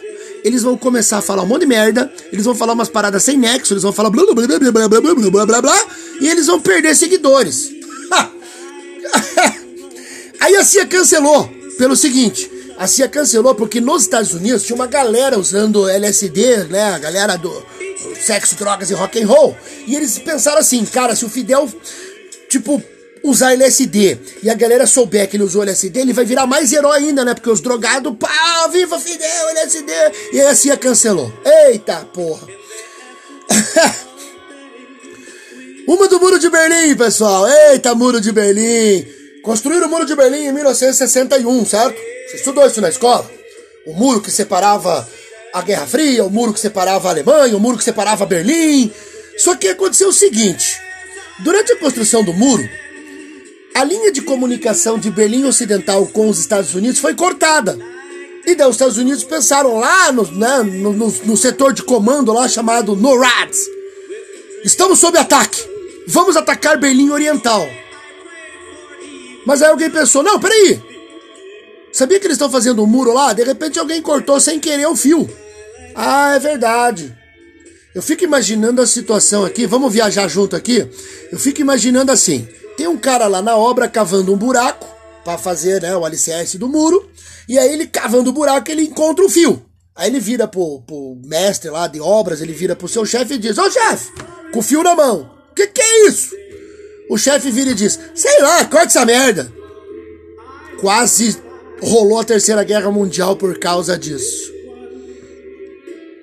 eles 0.46 0.62
vão 0.62 0.76
começar 0.76 1.18
a 1.18 1.20
falar 1.20 1.42
um 1.42 1.46
monte 1.46 1.62
de 1.62 1.66
merda, 1.66 2.08
eles 2.32 2.44
vão 2.44 2.54
falar 2.54 2.72
umas 2.72 2.88
paradas 2.88 3.24
sem 3.24 3.36
nexo, 3.36 3.72
eles 3.72 3.82
vão 3.82 3.92
falar 3.92 4.10
blá 4.10 4.24
blá 4.24 4.34
blá 4.34 4.46
blá 4.46 4.70
blá 4.70 4.88
blá 4.88 5.00
blá 5.00 5.30
blá 5.30 5.46
blá 5.46 5.62
blá 5.62 5.86
e 6.20 6.28
eles 6.28 6.46
vão 6.46 6.60
perder 6.60 6.94
seguidores. 6.94 7.72
Aí 10.38 10.54
a 10.54 10.64
CIA 10.64 10.86
cancelou 10.86 11.50
pelo 11.76 11.96
seguinte: 11.96 12.48
a 12.78 12.86
CIA 12.86 13.08
cancelou 13.08 13.56
porque 13.56 13.80
nos 13.80 14.02
Estados 14.02 14.32
Unidos 14.34 14.62
tinha 14.62 14.76
uma 14.76 14.86
galera 14.86 15.36
usando 15.36 15.88
LSD, 15.88 16.64
né? 16.64 16.94
A 16.94 16.98
galera 17.00 17.36
do 17.36 17.52
sexo, 18.20 18.54
drogas 18.54 18.88
e 18.90 18.94
rock 18.94 19.20
and 19.20 19.26
roll. 19.26 19.56
E 19.84 19.96
eles 19.96 20.16
pensaram 20.20 20.58
assim, 20.58 20.84
cara, 20.84 21.16
se 21.16 21.24
o 21.24 21.28
Fidel, 21.28 21.68
tipo, 22.48 22.80
usar 23.28 23.52
LSD 23.52 24.18
e 24.42 24.50
a 24.50 24.54
galera 24.54 24.86
souber 24.86 25.28
que 25.28 25.36
ele 25.36 25.44
usou 25.44 25.62
LSD, 25.62 26.00
ele 26.00 26.12
vai 26.12 26.24
virar 26.24 26.46
mais 26.46 26.72
herói 26.72 26.98
ainda, 26.98 27.24
né? 27.24 27.34
Porque 27.34 27.50
os 27.50 27.60
drogados, 27.60 28.14
pá, 28.18 28.68
viva 28.72 28.98
Fidel, 28.98 29.48
LSD! 29.50 29.92
E 30.32 30.40
aí 30.40 30.46
a 30.46 30.54
CIA 30.54 30.76
cancelou. 30.76 31.32
Eita 31.44 32.06
porra! 32.12 32.46
Uma 35.86 36.08
do 36.08 36.18
Muro 36.18 36.38
de 36.38 36.50
Berlim, 36.50 36.96
pessoal. 36.96 37.46
Eita, 37.48 37.94
Muro 37.94 38.20
de 38.20 38.32
Berlim. 38.32 39.06
Construíram 39.42 39.86
o 39.86 39.90
Muro 39.90 40.04
de 40.04 40.16
Berlim 40.16 40.46
em 40.46 40.52
1961, 40.52 41.64
certo? 41.64 41.96
Você 42.28 42.36
estudou 42.36 42.66
isso 42.66 42.80
na 42.80 42.88
escola? 42.88 43.30
O 43.86 43.92
muro 43.94 44.20
que 44.20 44.32
separava 44.32 45.08
a 45.52 45.62
Guerra 45.62 45.86
Fria, 45.86 46.24
o 46.24 46.30
muro 46.30 46.52
que 46.52 46.58
separava 46.58 47.06
a 47.06 47.12
Alemanha, 47.12 47.56
o 47.56 47.60
muro 47.60 47.78
que 47.78 47.84
separava 47.84 48.26
Berlim. 48.26 48.92
Só 49.38 49.54
que 49.54 49.68
aconteceu 49.68 50.08
o 50.08 50.12
seguinte: 50.12 50.76
durante 51.44 51.72
a 51.72 51.76
construção 51.76 52.24
do 52.24 52.34
muro, 52.34 52.68
a 53.76 53.84
linha 53.84 54.10
de 54.10 54.22
comunicação 54.22 54.98
de 54.98 55.10
Berlim 55.10 55.44
Ocidental 55.44 56.06
com 56.06 56.30
os 56.30 56.38
Estados 56.38 56.74
Unidos 56.74 56.98
foi 56.98 57.14
cortada. 57.14 57.78
E 58.46 58.54
daí 58.54 58.66
os 58.66 58.76
Estados 58.76 58.96
Unidos 58.96 59.22
pensaram 59.22 59.78
lá 59.78 60.10
no, 60.10 60.24
né, 60.32 60.62
no, 60.62 60.94
no, 60.94 61.08
no 61.24 61.36
setor 61.36 61.74
de 61.74 61.82
comando 61.82 62.32
lá 62.32 62.48
chamado 62.48 62.96
NORAD. 62.96 63.52
Estamos 64.64 64.98
sob 64.98 65.18
ataque. 65.18 65.62
Vamos 66.06 66.38
atacar 66.38 66.78
Berlim 66.78 67.10
Oriental. 67.10 67.68
Mas 69.44 69.60
aí 69.60 69.68
alguém 69.68 69.90
pensou, 69.90 70.22
não, 70.22 70.40
peraí. 70.40 70.80
Sabia 71.92 72.18
que 72.18 72.26
eles 72.26 72.36
estão 72.36 72.50
fazendo 72.50 72.82
um 72.82 72.86
muro 72.86 73.12
lá? 73.12 73.34
De 73.34 73.44
repente 73.44 73.78
alguém 73.78 74.00
cortou 74.00 74.40
sem 74.40 74.58
querer 74.58 74.86
o 74.86 74.96
fio. 74.96 75.28
Ah, 75.94 76.34
é 76.34 76.38
verdade. 76.38 77.14
Eu 77.94 78.00
fico 78.00 78.24
imaginando 78.24 78.80
a 78.80 78.86
situação 78.86 79.44
aqui, 79.44 79.66
vamos 79.66 79.92
viajar 79.92 80.28
junto 80.28 80.56
aqui. 80.56 80.88
Eu 81.30 81.38
fico 81.38 81.60
imaginando 81.60 82.10
assim: 82.10 82.48
tem 82.76 82.86
um 82.86 82.96
cara 82.96 83.26
lá 83.26 83.40
na 83.40 83.56
obra 83.56 83.88
cavando 83.88 84.32
um 84.32 84.36
buraco 84.36 84.86
para 85.24 85.38
fazer 85.38 85.82
né, 85.82 85.96
o 85.96 86.04
alicerce 86.04 86.58
do 86.58 86.68
muro, 86.68 87.10
e 87.48 87.58
aí 87.58 87.72
ele 87.72 87.86
cavando 87.86 88.30
o 88.30 88.32
buraco 88.32 88.70
ele 88.70 88.82
encontra 88.82 89.24
o 89.24 89.28
fio. 89.28 89.62
Aí 89.94 90.10
ele 90.10 90.20
vira 90.20 90.46
pro, 90.46 90.82
pro 90.82 91.18
mestre 91.24 91.70
lá 91.70 91.88
de 91.88 92.00
obras, 92.00 92.40
ele 92.42 92.52
vira 92.52 92.76
pro 92.76 92.86
seu 92.86 93.06
chefe 93.06 93.34
e 93.34 93.38
diz: 93.38 93.56
Ô 93.56 93.70
chefe, 93.70 94.12
com 94.52 94.58
o 94.58 94.62
fio 94.62 94.82
na 94.82 94.94
mão, 94.94 95.30
que 95.54 95.66
que 95.66 95.80
é 95.80 96.06
isso? 96.06 96.34
O 97.08 97.16
chefe 97.16 97.50
vira 97.50 97.70
e 97.70 97.74
diz: 97.74 97.98
Sei 98.14 98.42
lá, 98.42 98.64
corta 98.66 98.86
essa 98.86 99.06
merda. 99.06 99.50
Quase 100.80 101.40
rolou 101.80 102.20
a 102.20 102.24
Terceira 102.24 102.62
Guerra 102.62 102.90
Mundial 102.90 103.36
por 103.36 103.58
causa 103.58 103.98
disso. 103.98 104.52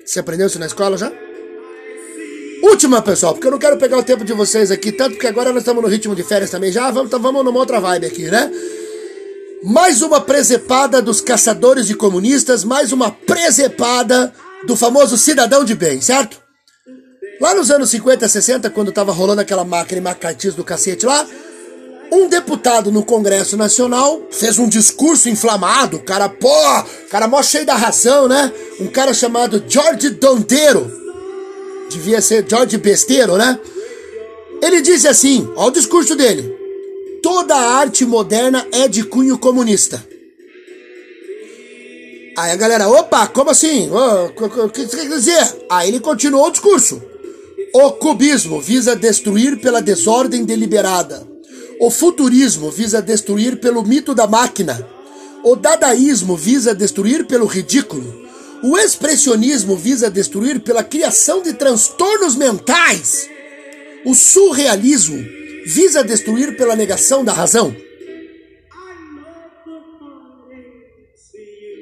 Você 0.05 0.19
aprendeu 0.19 0.47
isso 0.47 0.59
na 0.59 0.67
escola 0.67 0.97
já? 0.97 1.11
Última, 2.63 3.01
pessoal, 3.01 3.33
porque 3.33 3.45
eu 3.45 3.51
não 3.51 3.59
quero 3.59 3.75
pegar 3.75 3.97
o 3.97 4.03
tempo 4.03 4.23
de 4.23 4.31
vocês 4.31 4.71
aqui, 4.71 4.89
tanto 4.89 5.17
que 5.17 5.27
agora 5.27 5.49
nós 5.49 5.63
estamos 5.63 5.83
no 5.83 5.89
ritmo 5.89 6.15
de 6.15 6.23
férias 6.23 6.49
também 6.49 6.71
já. 6.71 6.89
Vamos, 6.89 7.07
então 7.07 7.19
vamos 7.19 7.43
numa 7.43 7.59
outra 7.59 7.77
vibe 7.81 8.05
aqui, 8.05 8.31
né? 8.31 8.49
Mais 9.61 10.01
uma 10.01 10.21
presepada 10.21 11.01
dos 11.01 11.19
caçadores 11.19 11.87
de 11.87 11.93
comunistas, 11.93 12.63
mais 12.63 12.93
uma 12.93 13.11
presepada 13.11 14.33
do 14.65 14.77
famoso 14.77 15.17
cidadão 15.17 15.65
de 15.65 15.75
bem, 15.75 15.99
certo? 15.99 16.41
Lá 17.41 17.53
nos 17.53 17.69
anos 17.69 17.89
50, 17.89 18.29
60, 18.29 18.69
quando 18.69 18.93
tava 18.93 19.11
rolando 19.11 19.41
aquela 19.41 19.65
máquina 19.65 19.99
macartismo 19.99 20.55
do 20.55 20.63
cacete 20.63 21.05
lá, 21.05 21.27
um 22.13 22.29
deputado 22.29 22.93
no 22.93 23.03
Congresso 23.03 23.57
Nacional 23.57 24.21
fez 24.31 24.57
um 24.57 24.69
discurso 24.69 25.27
inflamado, 25.27 25.99
cara, 25.99 26.29
pô, 26.29 26.49
cara 27.09 27.27
mó 27.27 27.43
cheio 27.43 27.65
da 27.65 27.75
ração, 27.75 28.29
né? 28.29 28.53
Um 28.79 28.87
cara 28.87 29.13
chamado 29.13 29.61
George 29.67 30.11
Donteiro, 30.11 31.02
devia 31.93 32.21
ser 32.21 32.45
George 32.47 32.77
Besteiro, 32.77 33.37
né? 33.37 33.59
Ele 34.61 34.81
disse 34.81 35.07
assim, 35.07 35.49
ó 35.55 35.67
o 35.67 35.71
discurso 35.71 36.15
dele, 36.15 36.53
toda 37.21 37.55
a 37.55 37.75
arte 37.75 38.05
moderna 38.05 38.65
é 38.71 38.87
de 38.87 39.03
cunho 39.03 39.37
comunista. 39.37 40.05
Aí 42.37 42.51
a 42.51 42.55
galera, 42.55 42.87
opa, 42.89 43.27
como 43.27 43.49
assim? 43.49 43.89
O 43.91 44.69
que 44.69 44.85
você 44.85 44.97
quer 44.97 45.09
dizer? 45.09 45.65
Aí 45.69 45.89
ele 45.89 45.99
continuou 45.99 46.47
o 46.47 46.51
discurso. 46.51 47.01
O 47.75 47.91
cubismo 47.91 48.61
visa 48.61 48.95
destruir 48.95 49.59
pela 49.59 49.81
desordem 49.81 50.43
deliberada. 50.43 51.27
O 51.79 51.91
futurismo 51.91 52.71
visa 52.71 53.01
destruir 53.01 53.59
pelo 53.59 53.83
mito 53.83 54.15
da 54.15 54.25
máquina. 54.25 54.87
O 55.43 55.55
dadaísmo 55.55 56.37
visa 56.37 56.73
destruir 56.73 57.25
pelo 57.25 57.45
ridículo. 57.45 58.22
O 58.63 58.77
expressionismo 58.77 59.75
visa 59.75 60.09
destruir 60.09 60.61
pela 60.61 60.85
criação 60.85 61.41
de 61.41 61.51
transtornos 61.51 62.33
mentais. 62.37 63.29
O 64.05 64.15
surrealismo 64.15 65.17
visa 65.65 66.01
destruir 66.01 66.55
pela 66.55 66.73
negação 66.73 67.25
da 67.25 67.33
razão. 67.33 67.75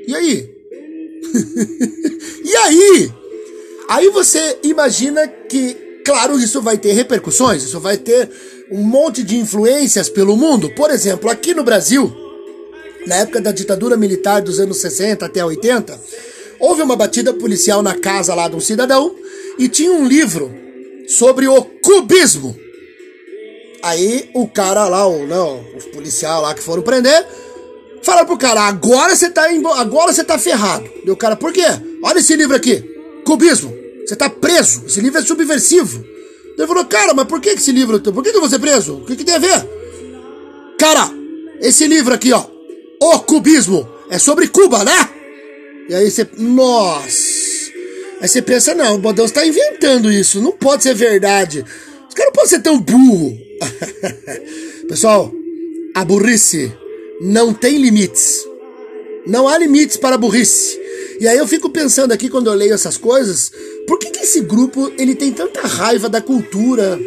E 0.07 0.15
aí? 0.15 0.49
e 2.43 2.55
aí? 2.55 3.11
Aí 3.87 4.09
você 4.09 4.57
imagina 4.63 5.27
que, 5.27 5.75
claro, 6.03 6.39
isso 6.39 6.63
vai 6.63 6.79
ter 6.79 6.93
repercussões, 6.93 7.61
isso 7.61 7.79
vai 7.79 7.97
ter 7.97 8.27
um 8.71 8.81
monte 8.81 9.21
de 9.21 9.37
influências 9.37 10.09
pelo 10.09 10.35
mundo. 10.35 10.71
Por 10.71 10.89
exemplo, 10.89 11.29
aqui 11.29 11.53
no 11.53 11.63
Brasil, 11.63 12.11
na 13.05 13.17
época 13.17 13.39
da 13.39 13.51
ditadura 13.51 13.95
militar 13.95 14.41
dos 14.41 14.59
anos 14.59 14.77
60 14.77 15.25
até 15.25 15.45
80, 15.45 15.99
houve 16.61 16.81
uma 16.81 16.95
batida 16.95 17.33
policial 17.33 17.81
na 17.81 17.95
casa 17.95 18.33
lá 18.33 18.47
de 18.47 18.55
um 18.55 18.59
cidadão 18.59 19.13
e 19.57 19.67
tinha 19.67 19.91
um 19.91 20.07
livro 20.07 20.51
sobre 21.07 21.47
o 21.47 21.61
cubismo. 21.61 22.55
Aí 23.83 24.29
o 24.33 24.47
cara 24.47 24.87
lá, 24.87 25.07
o, 25.07 25.25
não, 25.25 25.65
os 25.75 25.85
policiais 25.85 26.41
lá 26.41 26.53
que 26.53 26.61
foram 26.61 26.83
prender, 26.83 27.25
falaram 28.03 28.27
pro 28.27 28.37
cara, 28.37 28.61
agora 28.61 29.15
você 29.15 29.29
tá, 29.29 29.47
agora 29.77 30.13
você 30.13 30.23
tá 30.23 30.37
ferrado. 30.37 30.87
E 31.03 31.09
o 31.09 31.17
cara, 31.17 31.35
por 31.35 31.51
quê? 31.51 31.65
Olha 32.03 32.19
esse 32.19 32.35
livro 32.35 32.55
aqui, 32.55 32.83
cubismo. 33.25 33.75
Você 34.05 34.15
tá 34.15 34.29
preso, 34.29 34.83
esse 34.85 35.01
livro 35.01 35.19
é 35.19 35.23
subversivo. 35.23 36.05
Ele 36.57 36.67
falou, 36.67 36.85
cara, 36.85 37.13
mas 37.13 37.25
por 37.25 37.41
que 37.41 37.49
esse 37.49 37.71
livro, 37.71 37.99
por 37.99 38.23
que, 38.23 38.29
que 38.29 38.37
eu 38.37 38.41
vou 38.41 38.49
ser 38.49 38.59
preso? 38.59 38.97
O 38.97 39.05
que, 39.05 39.15
que 39.15 39.23
tem 39.23 39.35
a 39.35 39.39
ver? 39.39 39.67
Cara, 40.77 41.09
esse 41.59 41.87
livro 41.87 42.13
aqui, 42.13 42.31
ó, 42.33 42.45
O 43.01 43.19
Cubismo, 43.19 43.87
é 44.09 44.19
sobre 44.19 44.47
Cuba, 44.47 44.83
né? 44.83 45.20
E 45.91 45.93
aí 45.93 46.09
você, 46.09 46.25
nossa. 46.37 47.11
Aí 48.21 48.27
você 48.29 48.41
pensa, 48.41 48.73
não, 48.73 48.95
o 48.95 48.97
Bodão 48.97 49.25
está 49.25 49.45
inventando 49.45 50.09
isso, 50.09 50.41
não 50.41 50.53
pode 50.53 50.83
ser 50.83 50.93
verdade. 50.93 51.65
Os 52.07 52.15
caras 52.15 52.27
não 52.27 52.31
podem 52.31 52.49
ser 52.49 52.61
tão 52.61 52.79
burro. 52.79 53.37
Pessoal, 54.87 55.29
a 55.93 56.05
burrice 56.05 56.71
não 57.19 57.53
tem 57.53 57.77
limites. 57.77 58.41
Não 59.27 59.49
há 59.49 59.57
limites 59.57 59.97
para 59.97 60.15
a 60.15 60.17
burrice. 60.17 60.79
E 61.19 61.27
aí 61.27 61.37
eu 61.37 61.45
fico 61.45 61.69
pensando 61.69 62.13
aqui 62.13 62.29
quando 62.29 62.47
eu 62.47 62.53
leio 62.53 62.73
essas 62.73 62.95
coisas, 62.95 63.51
por 63.85 63.99
que, 63.99 64.11
que 64.11 64.21
esse 64.21 64.39
grupo 64.39 64.93
ele 64.97 65.13
tem 65.13 65.33
tanta 65.33 65.59
raiva 65.67 66.07
da 66.07 66.21
cultura? 66.21 66.97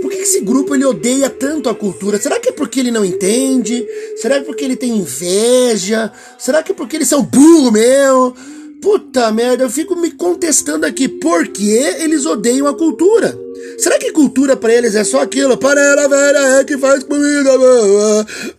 Por 0.00 0.10
que, 0.10 0.18
esse 0.18 0.40
grupo 0.40 0.74
ele 0.74 0.84
odeia 0.84 1.28
tanto 1.28 1.68
a 1.68 1.74
cultura? 1.74 2.18
Será 2.18 2.38
que 2.38 2.48
é 2.48 2.52
porque 2.52 2.80
ele 2.80 2.90
não 2.90 3.04
entende? 3.04 3.86
Será 4.16 4.36
que 4.36 4.42
é 4.42 4.44
porque 4.44 4.64
ele 4.64 4.76
tem 4.76 4.96
inveja? 4.96 6.12
Será 6.38 6.62
que 6.62 6.72
é 6.72 6.74
porque 6.74 6.96
eles 6.96 7.08
são 7.08 7.22
burros 7.22 7.72
mesmo? 7.72 8.34
Puta 8.80 9.30
merda, 9.30 9.64
eu 9.64 9.70
fico 9.70 9.94
me 9.94 10.10
contestando 10.10 10.86
aqui 10.86 11.06
por 11.06 11.48
que 11.48 11.70
eles 11.70 12.24
odeiam 12.24 12.66
a 12.66 12.74
cultura. 12.74 13.38
Será 13.78 13.98
que 13.98 14.10
cultura 14.10 14.56
para 14.56 14.72
eles 14.72 14.94
é 14.94 15.04
só 15.04 15.20
aquilo? 15.20 15.56
Panela 15.56 16.08
velha 16.08 16.60
é 16.60 16.64
que 16.64 16.78
faz 16.78 17.04
comida. 17.04 17.50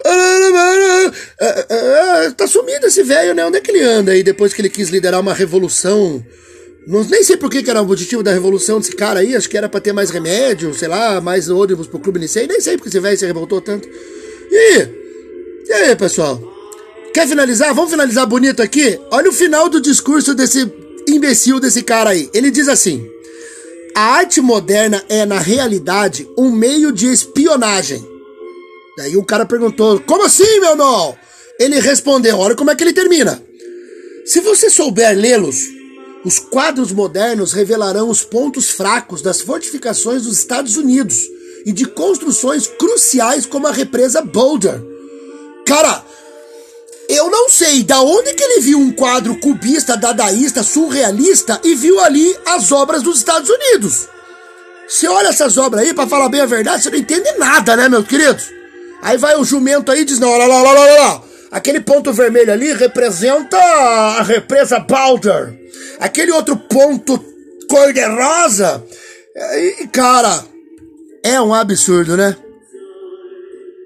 É, 0.05 1.47
é, 1.47 2.25
é, 2.25 2.31
tá 2.31 2.45
sumido 2.45 2.85
esse 2.85 3.01
velho, 3.01 3.33
né? 3.33 3.45
Onde 3.45 3.57
é 3.57 3.61
que 3.61 3.71
ele 3.71 3.81
anda 3.81 4.11
aí 4.11 4.21
depois 4.21 4.53
que 4.53 4.61
ele 4.61 4.69
quis 4.69 4.89
liderar 4.89 5.19
uma 5.19 5.33
revolução? 5.33 6.23
Não, 6.87 7.03
nem 7.03 7.23
sei 7.23 7.37
por 7.37 7.49
que, 7.49 7.61
que 7.61 7.69
era 7.69 7.81
o 7.81 7.85
objetivo 7.85 8.23
da 8.23 8.31
revolução 8.31 8.79
desse 8.79 8.95
cara 8.95 9.19
aí. 9.19 9.35
Acho 9.35 9.49
que 9.49 9.57
era 9.57 9.69
para 9.69 9.79
ter 9.79 9.93
mais 9.93 10.09
remédio, 10.09 10.73
sei 10.73 10.87
lá, 10.87 11.21
mais 11.21 11.49
ônibus 11.49 11.87
pro 11.87 11.99
clube 11.99 12.19
Nicei. 12.19 12.47
Nem 12.47 12.59
sei 12.59 12.75
porque 12.75 12.89
esse 12.89 12.99
velho 12.99 13.17
se 13.17 13.25
revoltou 13.25 13.61
tanto. 13.61 13.87
E 14.49 14.55
aí? 14.55 15.01
E 15.67 15.73
aí, 15.73 15.95
pessoal? 15.95 16.41
Quer 17.13 17.27
finalizar? 17.27 17.73
Vamos 17.75 17.91
finalizar 17.91 18.25
bonito 18.25 18.61
aqui? 18.61 18.99
Olha 19.11 19.29
o 19.29 19.33
final 19.33 19.69
do 19.69 19.79
discurso 19.79 20.33
desse 20.33 20.71
imbecil 21.07 21.59
desse 21.59 21.83
cara 21.83 22.11
aí. 22.11 22.29
Ele 22.33 22.49
diz 22.49 22.67
assim: 22.67 23.05
A 23.93 24.15
arte 24.15 24.41
moderna 24.41 25.03
é, 25.07 25.25
na 25.25 25.39
realidade, 25.39 26.27
um 26.37 26.51
meio 26.51 26.91
de 26.91 27.07
espionagem. 27.07 28.03
Daí 28.97 29.15
o 29.17 29.23
cara 29.23 29.45
perguntou: 29.45 29.99
Como 29.99 30.25
assim, 30.25 30.59
meu 30.59 30.71
irmão? 30.71 31.15
Ele 31.59 31.79
respondeu: 31.79 32.37
Olha 32.37 32.55
como 32.55 32.71
é 32.71 32.75
que 32.75 32.83
ele 32.83 32.93
termina. 32.93 33.41
Se 34.25 34.39
você 34.39 34.69
souber 34.69 35.15
lê-los, 35.17 35.80
os 36.23 36.37
quadros 36.37 36.91
modernos 36.91 37.53
revelarão 37.53 38.09
os 38.09 38.23
pontos 38.23 38.69
fracos 38.69 39.21
das 39.21 39.41
fortificações 39.41 40.23
dos 40.23 40.37
Estados 40.37 40.77
Unidos 40.77 41.17
e 41.65 41.71
de 41.71 41.85
construções 41.85 42.67
cruciais 42.67 43.45
como 43.45 43.67
a 43.67 43.71
represa 43.71 44.21
Boulder. 44.21 44.81
Cara, 45.65 46.03
eu 47.09 47.29
não 47.29 47.49
sei 47.49 47.83
da 47.83 48.01
onde 48.01 48.33
que 48.33 48.43
ele 48.43 48.61
viu 48.61 48.79
um 48.79 48.91
quadro 48.91 49.35
cubista, 49.39 49.97
dadaísta, 49.97 50.63
surrealista 50.63 51.59
e 51.63 51.75
viu 51.75 51.99
ali 51.99 52.37
as 52.45 52.71
obras 52.71 53.03
dos 53.03 53.17
Estados 53.17 53.49
Unidos. 53.49 54.07
Você 54.87 55.07
olha 55.07 55.29
essas 55.29 55.57
obras 55.57 55.83
aí, 55.83 55.93
para 55.93 56.07
falar 56.07 56.29
bem 56.29 56.41
a 56.41 56.45
verdade, 56.45 56.83
você 56.83 56.89
não 56.89 56.97
entende 56.97 57.31
nada, 57.37 57.75
né, 57.75 57.89
meus 57.89 58.07
queridos? 58.07 58.45
Aí 59.01 59.17
vai 59.17 59.35
o 59.35 59.43
jumento 59.43 59.91
aí 59.91 60.01
e 60.01 60.05
diz: 60.05 60.19
não, 60.19 60.29
olha 60.29 60.45
lá, 60.45 60.61
olha 60.61 60.71
lá, 60.71 60.81
olha 60.81 61.01
lá. 61.01 61.23
Aquele 61.51 61.81
ponto 61.81 62.13
vermelho 62.13 62.53
ali 62.53 62.71
representa 62.71 63.57
a 63.57 64.23
represa 64.23 64.79
Balder. 64.79 65.53
Aquele 65.99 66.31
outro 66.31 66.55
ponto 66.55 67.23
cor-de-rosa. 67.67 68.81
E, 69.35 69.87
cara, 69.87 70.45
é 71.21 71.41
um 71.41 71.53
absurdo, 71.53 72.15
né? 72.15 72.37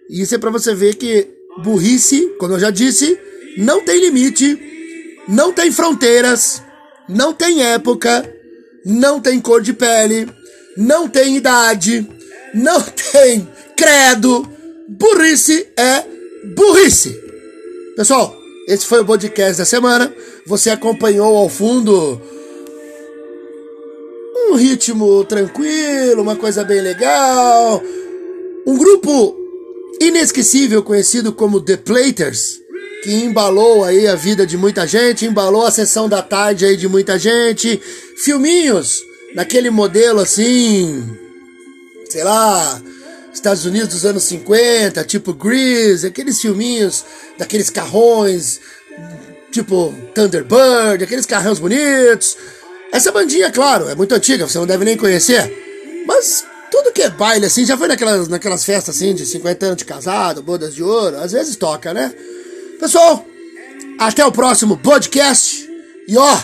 Isso 0.09 0.35
é 0.35 0.37
para 0.37 0.51
você 0.51 0.75
ver 0.75 0.95
que 0.95 1.27
burrice, 1.63 2.35
como 2.39 2.53
eu 2.53 2.59
já 2.59 2.69
disse, 2.69 3.19
não 3.57 3.83
tem 3.83 3.99
limite, 3.99 4.59
não 5.27 5.51
tem 5.51 5.71
fronteiras, 5.71 6.61
não 7.09 7.33
tem 7.33 7.63
época, 7.63 8.23
não 8.85 9.19
tem 9.19 9.41
cor 9.41 9.61
de 9.61 9.73
pele, 9.73 10.29
não 10.77 11.07
tem 11.07 11.37
idade, 11.37 12.07
não 12.53 12.79
tem 13.11 13.49
credo. 13.75 14.47
Burrice 14.87 15.67
é 15.75 16.03
burrice. 16.55 17.24
Pessoal, 17.95 18.37
esse 18.67 18.85
foi 18.85 18.99
o 18.99 19.05
podcast 19.05 19.57
da 19.57 19.63
semana. 19.63 20.13
Você 20.45 20.69
acompanhou 20.69 21.37
ao 21.37 21.47
fundo 21.47 22.21
um 24.49 24.55
ritmo 24.55 25.23
tranquilo, 25.23 26.21
uma 26.21 26.35
coisa 26.35 26.65
bem 26.65 26.81
legal. 26.81 27.81
Um 28.67 28.77
grupo 28.77 29.37
inesquecível 30.01 30.83
conhecido 30.83 31.31
como 31.31 31.61
The 31.61 31.77
Platers, 31.77 32.59
que 33.01 33.13
embalou 33.23 33.85
aí 33.85 34.05
a 34.07 34.15
vida 34.15 34.45
de 34.45 34.57
muita 34.57 34.85
gente, 34.85 35.25
embalou 35.25 35.65
a 35.65 35.71
sessão 35.71 36.09
da 36.09 36.21
tarde 36.21 36.65
aí 36.65 36.75
de 36.75 36.89
muita 36.89 37.17
gente, 37.17 37.81
filminhos 38.17 39.01
naquele 39.33 39.69
modelo 39.69 40.19
assim, 40.19 41.01
sei 42.09 42.25
lá, 42.25 42.81
Estados 43.35 43.65
Unidos 43.65 43.89
dos 43.89 44.05
anos 44.05 44.23
50, 44.23 45.03
tipo 45.03 45.33
Grease, 45.33 46.07
aqueles 46.07 46.41
filminhos 46.41 47.05
daqueles 47.37 47.69
carrões, 47.69 48.59
tipo 49.51 49.93
Thunderbird, 50.13 51.03
aqueles 51.03 51.25
carrões 51.25 51.59
bonitos. 51.59 52.37
Essa 52.91 53.11
bandinha, 53.11 53.51
claro, 53.51 53.89
é 53.89 53.95
muito 53.95 54.15
antiga, 54.15 54.47
você 54.47 54.57
não 54.57 54.65
deve 54.65 54.85
nem 54.85 54.95
conhecer, 54.95 56.03
mas 56.07 56.45
tudo 56.71 56.93
que 56.93 57.01
é 57.01 57.09
baile, 57.09 57.45
assim, 57.45 57.65
já 57.65 57.77
foi 57.77 57.87
naquelas, 57.87 58.27
naquelas 58.27 58.63
festas, 58.63 58.95
assim, 58.95 59.13
de 59.13 59.25
50 59.25 59.65
anos 59.65 59.77
de 59.77 59.85
casado, 59.85 60.41
bodas 60.41 60.73
de 60.73 60.81
ouro, 60.81 61.17
às 61.17 61.33
vezes 61.33 61.55
toca, 61.55 61.93
né? 61.93 62.13
Pessoal, 62.79 63.25
até 63.99 64.25
o 64.25 64.31
próximo 64.31 64.77
podcast. 64.77 65.69
E 66.07 66.17
ó, 66.17 66.39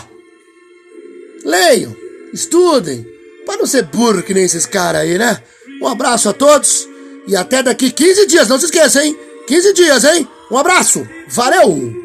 leiam, 1.44 1.96
estudem, 2.32 3.06
para 3.46 3.58
não 3.58 3.66
ser 3.66 3.84
burro 3.84 4.22
que 4.22 4.34
nem 4.34 4.44
esses 4.44 4.66
caras 4.66 5.02
aí, 5.02 5.18
né? 5.18 5.42
Um 5.80 5.88
abraço 5.88 6.28
a 6.28 6.32
todos 6.32 6.88
e 7.26 7.36
até 7.36 7.62
daqui 7.62 7.90
15 7.90 8.26
dias, 8.26 8.48
não 8.48 8.58
se 8.58 8.66
esqueça, 8.66 9.04
hein? 9.04 9.16
15 9.46 9.72
dias, 9.72 10.04
hein? 10.04 10.28
Um 10.50 10.58
abraço, 10.58 11.06
valeu! 11.28 12.01